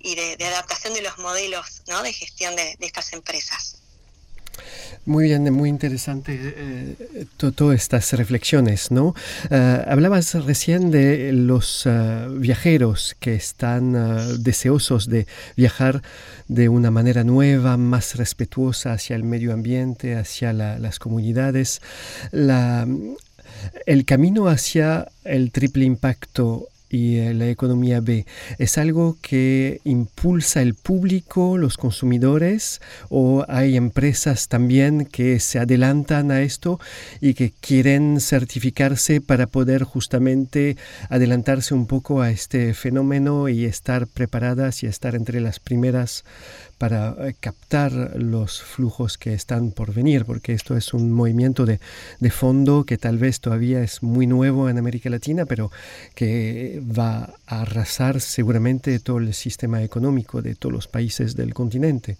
[0.00, 2.02] y, de, adaptación de los modelos ¿no?
[2.02, 3.83] de gestión de estas empresas.
[5.06, 9.14] Muy bien, muy interesante eh, todas estas reflexiones, ¿no?
[9.50, 15.26] Eh, hablabas recién de los eh, viajeros que están deseosos de
[15.58, 16.02] viajar
[16.48, 21.82] de una manera nueva, más respetuosa hacia el medio ambiente, hacia las comunidades.
[22.32, 28.24] el camino hacia el triple impacto y eh, la economía B?
[28.58, 36.30] ¿Es algo que impulsa el público, los consumidores, o hay empresas también que se adelantan
[36.30, 36.78] a esto
[37.20, 40.76] y que quieren certificarse para poder justamente
[41.08, 46.24] adelantarse un poco a este fenómeno y estar preparadas y estar entre las primeras
[46.84, 51.80] para eh, captar los flujos que están por venir, porque esto es un movimiento de,
[52.20, 55.70] de, fondo que tal vez todavía es muy nuevo en América Latina, pero
[56.14, 62.18] que va a arrasar seguramente todo el sistema económico de todos los países del continente.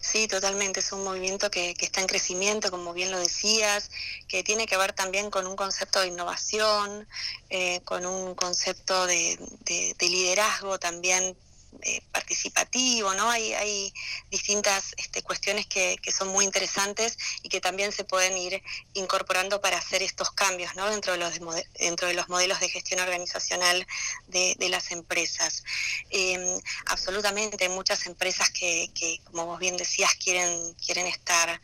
[0.00, 0.80] Sí, totalmente.
[0.80, 3.88] Es un movimiento que, está en crecimiento, como bien lo decías,
[4.26, 7.06] que tiene que ver también con un concepto de innovación,
[7.50, 11.36] eh, con un concepto de, de, de liderazgo también
[11.82, 13.30] eh, participativo, ¿no?
[13.30, 13.94] Hay, hay
[14.30, 18.62] distintas este, cuestiones que, son muy interesantes y que también se pueden ir
[18.94, 20.90] incorporando para hacer estos cambios, ¿no?
[20.90, 21.40] Dentro de los,
[21.78, 23.86] dentro de los modelos de gestión organizacional
[24.26, 25.64] de, las empresas.
[26.10, 28.90] Em, absolutamente, muchas empresas que,
[29.24, 31.60] como vos bien decías, quieren, quieren estar...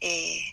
[0.00, 0.52] Eh,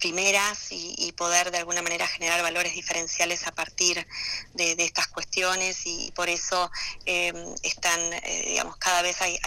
[0.00, 4.06] primeras y, poder de alguna manera generar valores diferenciales a partir
[4.54, 6.70] de, estas cuestiones y por eso
[7.04, 9.38] em, están, eh, digamos, cada vez hay,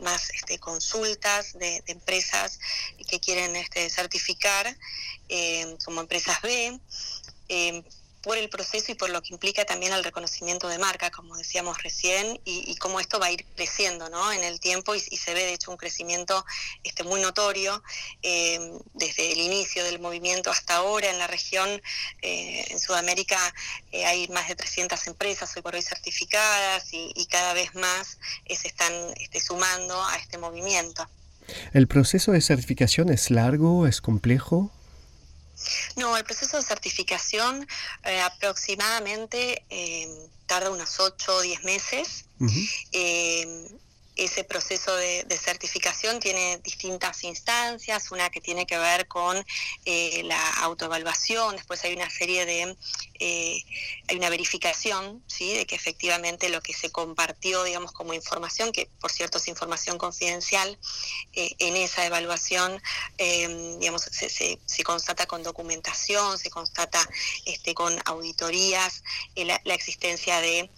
[0.00, 2.58] más este, consultas de, empresas
[3.08, 4.76] que quieren este, certificar
[5.28, 6.78] eh, como empresas B
[8.24, 11.82] por el proceso y por lo que implica también el reconocimiento de marca, como decíamos
[11.82, 14.32] recién, y, cómo esto va a ir creciendo ¿no?
[14.32, 16.44] en el tiempo y, se ve de hecho un crecimiento
[16.82, 17.82] este, muy notorio
[18.22, 18.58] eh,
[18.94, 21.68] desde el inicio del movimiento hasta ahora en la región.
[22.22, 23.38] Eh, en Sudamérica
[23.92, 28.18] eh, hay más de 300 empresas hoy por hoy certificadas y, cada vez más
[28.48, 31.08] se están este, sumando a este movimiento.
[31.72, 34.70] ¿El proceso de certificación es largo, es complejo?
[35.96, 37.66] No, el proceso de certificación
[38.04, 40.08] eh, aproximadamente eh,
[40.46, 42.26] tarda unos 8 o 10 meses
[44.16, 49.44] ese proceso de, certificación tiene distintas instancias, una que tiene que ver con
[49.84, 52.76] eh, la autoevaluación, después hay una serie de,
[53.18, 53.64] eh,
[54.08, 55.52] hay una verificación, ¿sí?
[55.54, 59.98] de que efectivamente lo que se compartió, digamos, como información, que por cierto es información
[59.98, 60.78] confidencial,
[61.32, 62.80] eh, en esa evaluación,
[63.18, 67.06] digamos, se, se, constata con documentación, se constata
[67.46, 69.02] este, con auditorías,
[69.34, 70.70] la existencia de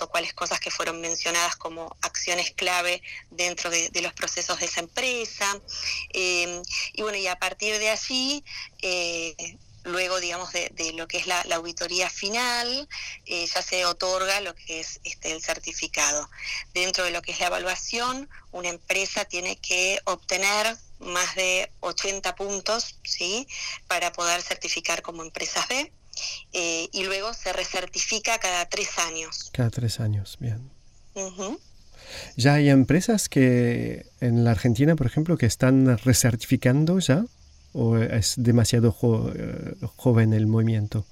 [0.00, 3.00] o cuales cosas que fueron mencionadas como acciones clave
[3.30, 5.60] dentro de, los procesos de esa empresa.
[6.12, 6.60] Eh,
[6.94, 8.44] y bueno, y a partir de allí,
[8.82, 12.88] eh, luego, digamos, de, lo que es la, auditoría final,
[13.26, 16.28] eh, ya se otorga lo que es este, el certificado.
[16.74, 22.34] Dentro de lo que es la evaluación, una empresa tiene que obtener más de 80
[22.34, 23.46] puntos, ¿sí?,
[23.86, 25.92] para poder certificar como empresas B.
[26.52, 29.50] Eh, y luego se recertifica cada tres años.
[29.52, 30.70] Cada tres años, bien.
[32.36, 37.24] ¿Ya hay empresas que en la Argentina, por ejemplo, que están recertificando ya?
[37.72, 38.94] ¿O es demasiado
[39.34, 41.04] eh, joven el movimiento?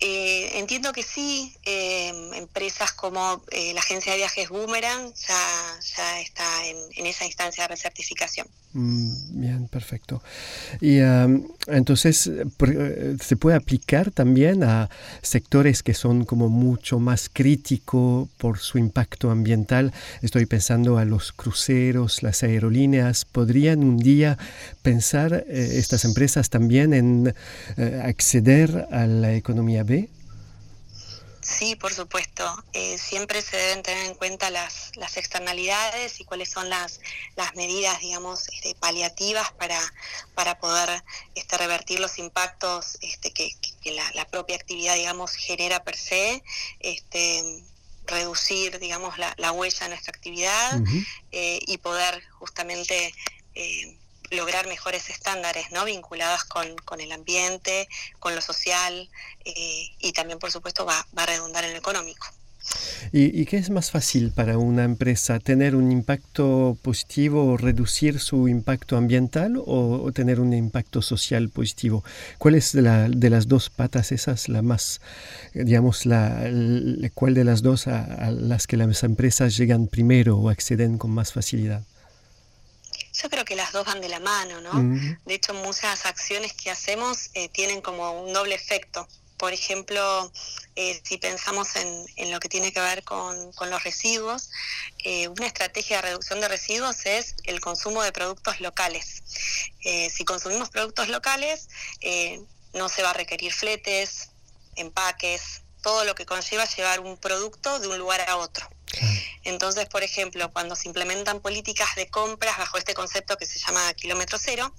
[0.00, 5.78] Eh, entiendo que sí, em, empresas como eh, la agencia de viajes Boomerang ya,
[6.20, 8.46] está en, esa instancia de recertificación.
[8.74, 10.22] Mm, bien, perfecto.
[10.82, 10.98] Y
[11.66, 14.90] entonces, eh, ¿se puede aplicar también a
[15.22, 19.94] sectores que son como mucho más críticos por su impacto ambiental?
[20.20, 23.24] Estoy pensando a los cruceros, las aerolíneas.
[23.24, 24.36] ¿Podrían un día
[24.82, 27.34] pensar estas empresas también en
[28.02, 30.08] acceder a la economía B?
[31.46, 32.44] Sí, por supuesto.
[32.72, 37.00] Eh, siempre se deben tener en cuenta las, las externalidades y cuáles son las,
[37.36, 39.80] las medidas, digamos, este, paliativas para,
[40.34, 41.04] para poder
[41.36, 43.52] este, revertir los impactos este, que,
[44.14, 46.42] la, propia actividad, digamos, genera per se.
[46.80, 47.62] Este,
[48.08, 50.80] reducir, digamos, la, la huella de nuestra actividad
[51.32, 53.12] eh, y poder justamente
[53.54, 53.98] eh,
[54.30, 55.84] lograr mejores estándares ¿no?
[55.84, 59.08] vinculados con, el ambiente, con lo social
[59.44, 62.26] eh, y también, por supuesto, va, a redundar en lo económico.
[63.12, 65.38] ¿Y, qué es más fácil para una empresa?
[65.38, 72.02] ¿Tener un impacto positivo o reducir su impacto ambiental o, tener un impacto social positivo?
[72.38, 75.00] ¿Cuál es de, la, de, las dos patas esas la más,
[75.54, 76.50] digamos, la,
[77.14, 81.32] cuál de las dos a las que las empresas llegan primero o acceden con más
[81.32, 81.84] facilidad?
[83.22, 84.72] Yo creo que las dos van de la mano, ¿no?
[85.24, 89.08] De hecho, muchas acciones que hacemos eh, tienen como un doble efecto.
[89.38, 90.30] Por ejemplo,
[90.76, 94.50] eh, si pensamos en, lo que tiene que ver con, los residuos,
[95.04, 99.22] eh, una estrategia de reducción de residuos es el consumo de productos locales.
[99.82, 101.68] si consumimos productos locales,
[102.74, 104.30] no se va a requerir fletes,
[104.74, 108.68] empaques, todo lo que conlleva llevar un producto de un lugar a otro.
[109.44, 113.92] Entonces, por ejemplo, cuando se implementan políticas de compras bajo este concepto que se llama
[113.94, 114.74] kilómetro cero,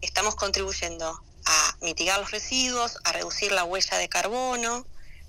[0.00, 4.86] estamos contribuyendo a mitigar los residuos, a reducir la huella de carbono,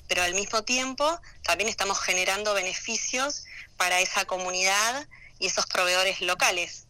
[0.08, 3.46] pero al mismo tiempo también estamos generando beneficios
[3.78, 5.08] para esa comunidad
[5.40, 6.86] y esos proveedores locales.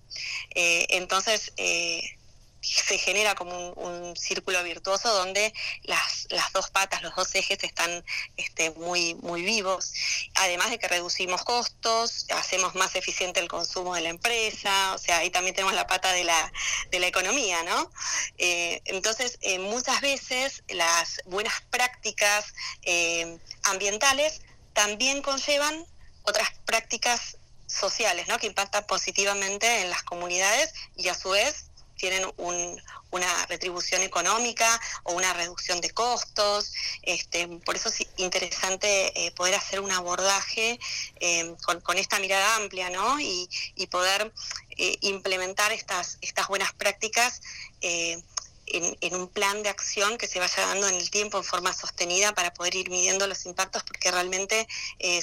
[0.55, 2.17] Eh, entonces, eh,
[2.61, 5.53] se genera como un, círculo virtuoso donde
[5.83, 8.03] las, las, dos patas, los dos ejes están
[8.37, 9.93] este, muy, muy vivos.
[10.35, 15.19] Además de que reducimos costos, hacemos más eficiente el consumo de la empresa, o sea,
[15.19, 16.51] ahí también tenemos la pata de la,
[16.91, 17.91] de la economía, ¿no?
[18.37, 22.53] Eh, entonces, eh, muchas veces las buenas prácticas
[22.83, 24.41] eh, ambientales
[24.73, 25.85] también conllevan
[26.23, 27.37] otras prácticas
[27.67, 28.37] sociales, ¿no?
[28.39, 31.68] Que impactan positivamente en las comunidades y a su vez
[31.99, 36.73] tienen una retribución económica o una reducción de costos.
[37.03, 40.79] Este, por eso es interesante eh, poder hacer un abordaje
[41.19, 43.19] eh, con, esta mirada amplia ¿no?
[43.19, 43.47] y,
[43.91, 44.31] poder
[44.77, 47.41] eh, implementar estas, estas buenas prácticas.
[47.81, 52.35] En, un plan de acción que se vaya dando en el tiempo en forma sostenida
[52.35, 54.67] para poder ir midiendo los impactos porque realmente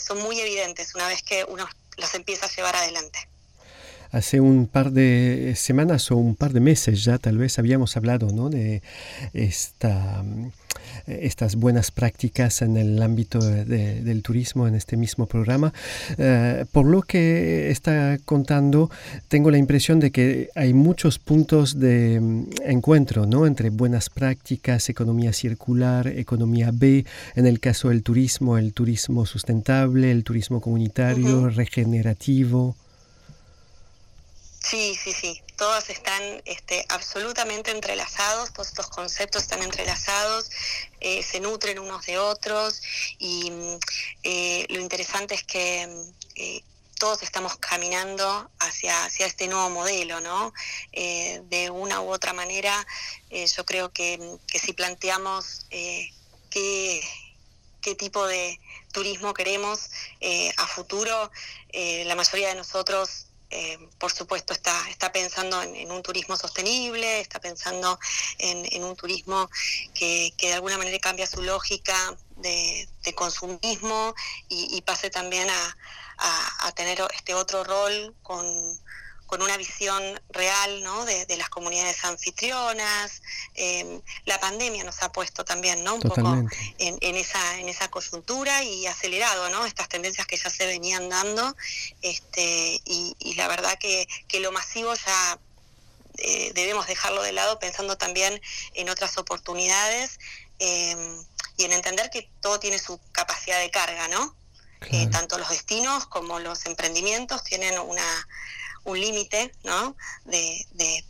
[0.05, 3.29] son muy evidentes una vez que uno los empieza a llevar adelante.
[4.17, 8.31] Hace un par de semanas o un par de meses ya tal vez habíamos hablado
[8.33, 8.49] ¿no?
[8.49, 8.83] de
[9.33, 10.25] esta
[11.07, 15.73] estas buenas prácticas en el ámbito del turismo en este mismo programa.
[16.19, 18.91] Eh, por lo que está contando,
[19.29, 23.47] tengo la impresión de que hay muchos puntos de mm, encuentro ¿no?
[23.47, 27.05] entre buenas prácticas, economía circular, economía B,
[27.35, 32.77] en el caso del turismo, el turismo sustentable, el turismo comunitario, regenerativo.
[34.69, 35.41] Sí, sí, sí.
[35.57, 40.51] Todos están este, absolutamente entrelazados, todos estos conceptos están entrelazados,
[40.99, 42.83] eh, se nutren unos de otros
[43.19, 43.79] y mm,
[44.25, 45.89] eh, lo interesante es que
[46.35, 46.62] eh,
[46.99, 50.53] todos estamos caminando hacia, hacia este nuevo modelo, ¿no?
[50.93, 52.87] de una u otra manera,
[53.31, 57.03] yo creo que, que si planteamos qué,
[57.83, 58.59] qué tipo de
[58.93, 59.91] turismo queremos
[60.57, 61.31] a futuro,
[61.75, 63.26] la mayoría de nosotros
[63.59, 67.99] eh, por supuesto, está, está pensando en, un turismo sostenible, está pensando
[68.39, 69.49] en, un turismo
[69.95, 71.97] que, de alguna manera cambia su lógica
[72.37, 74.15] de, consumismo
[74.51, 78.45] y, pase también a, tener este otro rol con,
[79.27, 81.05] con una visión real ¿no?
[81.05, 83.22] de, las comunidades anfitrionas.
[83.55, 85.97] Em, la pandemia nos ha puesto también ¿no?
[85.97, 86.35] un poco
[86.79, 89.66] en, esa, en esa coyuntura y acelerado ¿no?
[89.66, 91.57] estas tendencias que ya se venían dando.
[92.03, 95.39] Este, y, la verdad que, que lo masivo ya
[96.18, 98.41] eh, debemos dejarlo de lado pensando también
[98.74, 100.18] en otras oportunidades
[100.59, 101.22] em,
[101.59, 104.35] y en entender que todo tiene su capacidad de carga, ¿no?
[104.93, 108.29] Eh, tanto los destinos como los emprendimientos tienen una,
[108.87, 109.97] un límite ¿no?
[110.24, 111.05] de, de,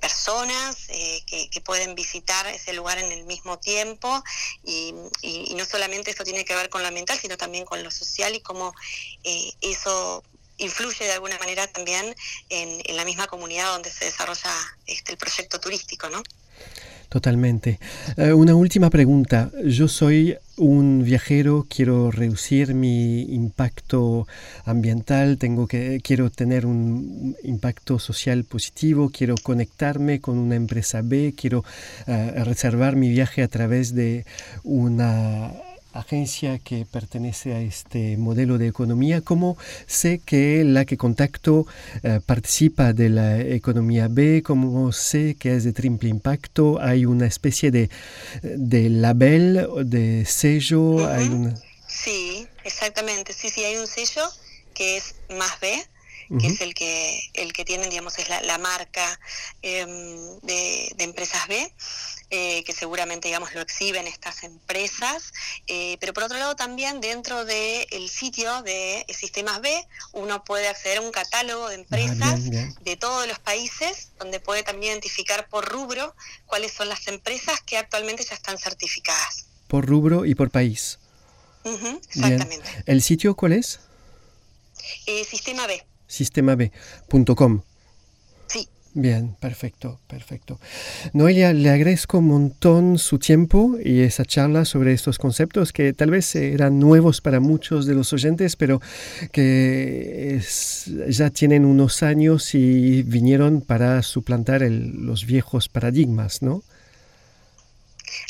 [0.00, 4.22] personas eh, que, pueden visitar ese lugar en el mismo tiempo
[4.62, 7.90] y, y, no solamente eso tiene que ver con lo ambiental, sino también con lo
[7.90, 8.72] social y cómo
[9.24, 10.22] eh, eso
[10.58, 12.14] influye de alguna manera también
[12.50, 14.54] en, en, la misma comunidad donde se desarrolla
[14.86, 16.22] este, el proyecto turístico, ¿no?
[17.10, 17.80] Totalmente.
[18.16, 19.50] Eh, una última pregunta.
[19.64, 24.28] Yo soy un viajero, quiero reducir mi impacto
[24.64, 31.34] ambiental, tengo que, quiero tener un impacto social positivo, quiero conectarme con una empresa B,
[31.36, 31.64] quiero
[32.06, 34.24] eh, reservar mi viaje a través de
[34.62, 35.50] una
[35.92, 41.66] agencia que pertenece a este modelo de economía, ¿cómo sé que la que contacto
[42.02, 44.42] eh, participa de la economía B?
[44.44, 46.80] ¿Cómo sé que es de triple impacto?
[46.80, 47.90] ¿Hay una especie de,
[48.42, 51.06] de label, de sello?
[51.08, 51.54] ¿Hay una...
[51.86, 53.32] Sí, exactamente.
[53.32, 54.22] Sí, sí, hay un sello
[54.74, 55.72] que es más B
[56.38, 59.18] que es el que, el que tienen, digamos, es la, marca
[59.62, 61.72] em, de, empresas B,
[62.30, 65.32] eh, que seguramente, digamos, lo exhiben estas empresas.
[65.66, 70.98] Eh, pero por otro lado, también dentro del sitio de Sistemas B, uno puede acceder
[70.98, 75.68] a un catálogo de ah, empresas de todos los países, donde puede también identificar por
[75.68, 76.14] rubro
[76.46, 79.46] cuáles son las empresas que actualmente ya están certificadas.
[79.66, 81.00] Por rubro y por país.
[81.64, 82.84] exactamente.
[82.86, 83.80] ¿El sitio cuál es?
[85.06, 87.62] Eh, sistema B sistemab.com.
[88.48, 88.68] Sí.
[88.92, 90.58] Bien, perfecto, perfecto.
[91.12, 96.10] Noelia, le agradezco un montón su tiempo y esa charla sobre estos conceptos que tal
[96.10, 98.80] vez eran nuevos para muchos de los oyentes, pero
[99.30, 100.40] que
[101.08, 106.64] ya tienen unos años y vinieron para suplantar los viejos paradigmas, ¿no?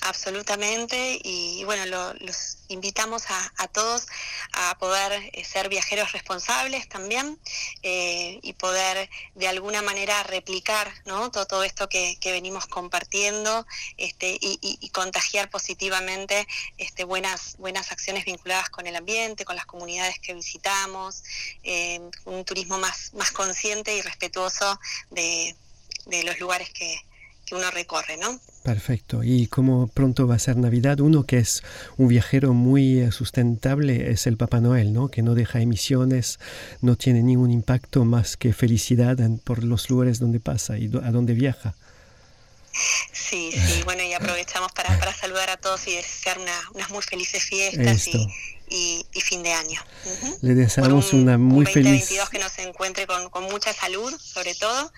[0.02, 1.84] Absolutamente, y bueno,
[2.20, 4.06] los invitamos a, todos
[4.52, 7.38] a poder eh, ser viajeros responsables también
[7.82, 11.30] eh, y poder de alguna manera replicar ¿no?
[11.30, 13.66] todo, esto que, venimos compartiendo
[13.96, 16.46] este, y, contagiar positivamente
[16.78, 21.22] este, buenas, buenas acciones vinculadas con el ambiente, con las comunidades que visitamos,
[21.64, 24.78] eh, un turismo más, más consciente y respetuoso
[25.10, 25.56] de,
[26.06, 27.00] de los lugares que,
[27.46, 28.40] que uno recorre, ¿no?
[28.62, 29.22] Perfecto.
[29.24, 31.62] Y como pronto va a ser Navidad, uno que es
[31.96, 35.08] un viajero muy eh, sustentable es el Papá Noel, ¿no?
[35.08, 36.38] Que no deja emisiones,
[36.82, 41.32] no tiene ningún impacto más que felicidad por los lugares donde pasa y a donde
[41.32, 41.74] viaja.
[43.12, 47.42] Sí, sí, bueno, y aprovechamos para, para saludar a todos y desear unas muy felices
[47.42, 49.80] fiestas y, y, fin de año.
[50.42, 52.08] Le deseamos una muy un feliz...
[52.30, 54.92] que nos encuentre con, con mucha salud, sobre todo,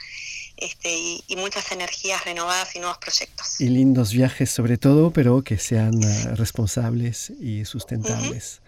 [0.62, 0.94] este,
[1.26, 3.60] y, muchas energías renovadas y nuevos proyectos.
[3.60, 8.60] Y lindos viajes sobre todo, pero que sean eh, responsables y sustentables.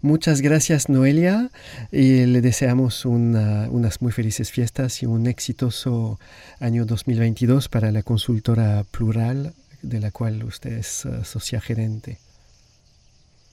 [0.00, 1.50] Muchas gracias Noelia
[1.90, 6.18] y le deseamos unas muy felices fiestas y un exitoso
[6.60, 12.18] año 2022 para la consultora plural de la cual usted es uh, socia gerente.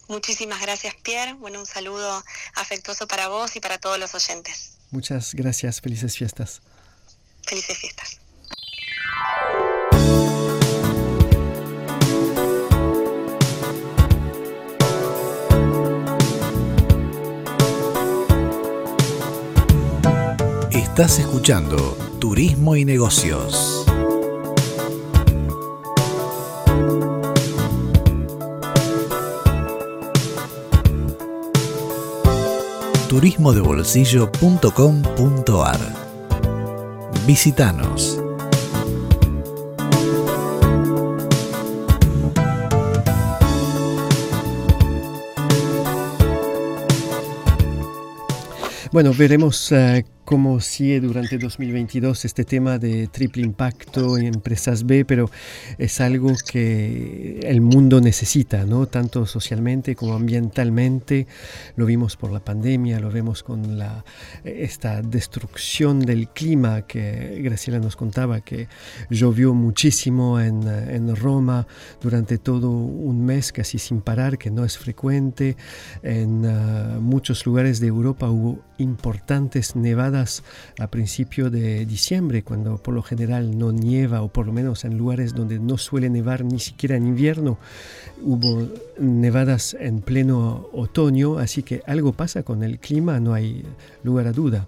[0.08, 2.24] Muchísimas gracias Pierre, bueno un saludo
[2.56, 4.74] afectuoso para vos y para todos los oyentes.
[4.92, 6.62] Muchas gracias, felices fiestas.
[7.44, 8.20] Felices fiestas.
[20.72, 23.86] Estás escuchando Turismo y Negocios.
[33.12, 36.01] turismodebolsillo.com.ar
[37.26, 38.20] Visítanos.
[48.92, 55.04] Bueno, veremos uh, cómo sigue durante 2022 este tema de triple impacto en empresas B,
[55.04, 55.30] pero
[55.78, 58.86] es algo que el mundo necesita, ¿no?
[58.86, 61.28] tanto socialmente como ambientalmente.
[61.76, 64.06] Lo vimos por la pandemia, lo vemos con la,
[64.46, 68.70] esta destrucción del clima que Graciela nos contaba, que
[69.10, 71.68] llovió muchísimo en, en Roma
[72.02, 75.58] durante todo un mes, casi sin parar, que no es frecuente.
[76.04, 80.44] En uh, muchos lugares de Europa hubo importantes nevadas
[80.80, 84.98] a principio de diciembre, cuando por lo general no nieva, o por lo menos en
[84.98, 87.58] lugares donde no suele nevar ni siquiera en invierno,
[88.22, 88.68] hubo
[88.98, 93.66] nevadas en pleno otoño, así que algo pasa con el clima, no hay
[94.04, 94.68] lugar a duda.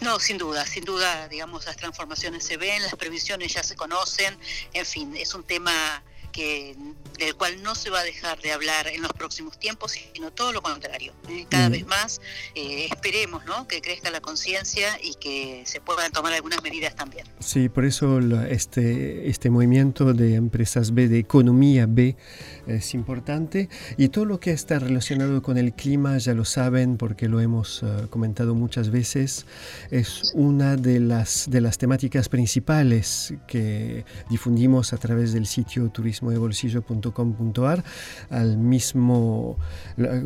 [0.00, 4.36] No, sin duda, sin duda, digamos, las transformaciones se ven, las previsiones ya se conocen,
[4.72, 6.76] en fin, es un tema que,
[7.18, 10.52] del cual no se va a dejar de hablar en los próximos tiempos, sino todo
[10.52, 11.12] lo contrario.
[11.28, 11.46] ¿eh?
[11.48, 11.72] Cada mm.
[11.72, 12.20] vez más
[12.54, 13.66] eh, esperemos ¿no?
[13.68, 17.26] que crezca la conciencia y que se puedan tomar algunas medidas también.
[17.38, 22.16] Sí, por eso este, este movimiento de empresas B, de economía B,
[22.66, 23.68] es importante.
[23.96, 27.82] Y todo lo que está relacionado con el clima, ya lo saben porque lo hemos
[27.82, 29.46] uh, comentado muchas veces,
[29.90, 37.84] es una de las, de las temáticas principales que difundimos a través del sitio turismodebolsillo.com.ar,
[38.30, 39.58] al mismo,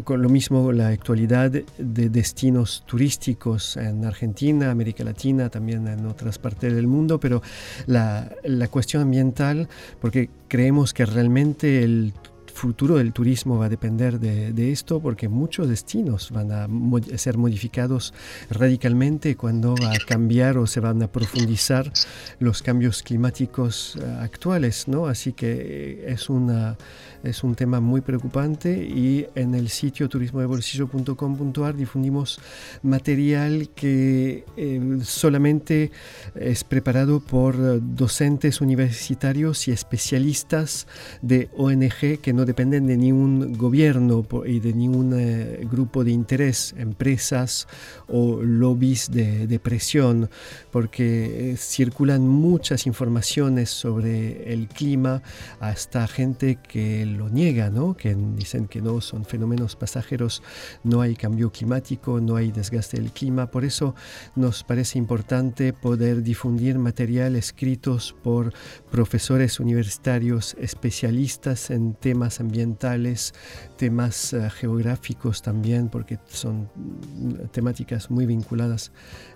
[0.05, 6.38] con lo mismo la actualidad de destinos turísticos en Argentina, América Latina, también en otras
[6.38, 7.43] partes del mundo, pero
[7.86, 9.68] la, la cuestión ambiental,
[10.01, 12.12] porque creemos que realmente el
[12.53, 16.68] futuro del turismo va a depender de, esto porque muchos destinos van a
[17.16, 18.12] ser modificados
[18.51, 21.92] radicalmente cuando va a cambiar o se van a profundizar
[22.38, 25.07] los cambios climáticos eh, actuales, ¿no?
[25.07, 26.76] Así que es una
[27.22, 32.40] es un tema muy preocupante y en el sitio turismodebolsillo.com.ar difundimos
[32.82, 35.90] material que eh, solamente
[36.34, 37.57] es preparado por
[37.94, 40.86] docentes universitarios y especialistas
[41.20, 46.74] de ONG que no dependen de ningún gobierno y de ningún eh, grupo de interés,
[46.78, 47.66] empresas
[48.07, 50.30] o lobbies de, de presión,
[50.70, 55.22] porque eh, circulan muchas informaciones sobre el clima
[55.59, 57.97] hasta gente que lo niega, ¿no?
[57.97, 60.43] que dicen que no son fenómenos pasajeros,
[60.84, 63.51] no hay cambio climático, no hay desgaste del clima.
[63.51, 63.95] Por eso
[64.36, 68.53] nos parece importante poder difundir material escritos por
[68.91, 73.34] profesores universitarios especialistas en temas ambientales,
[73.76, 78.92] temas uh, geográficos también, porque son mm, temáticas muy vinculadas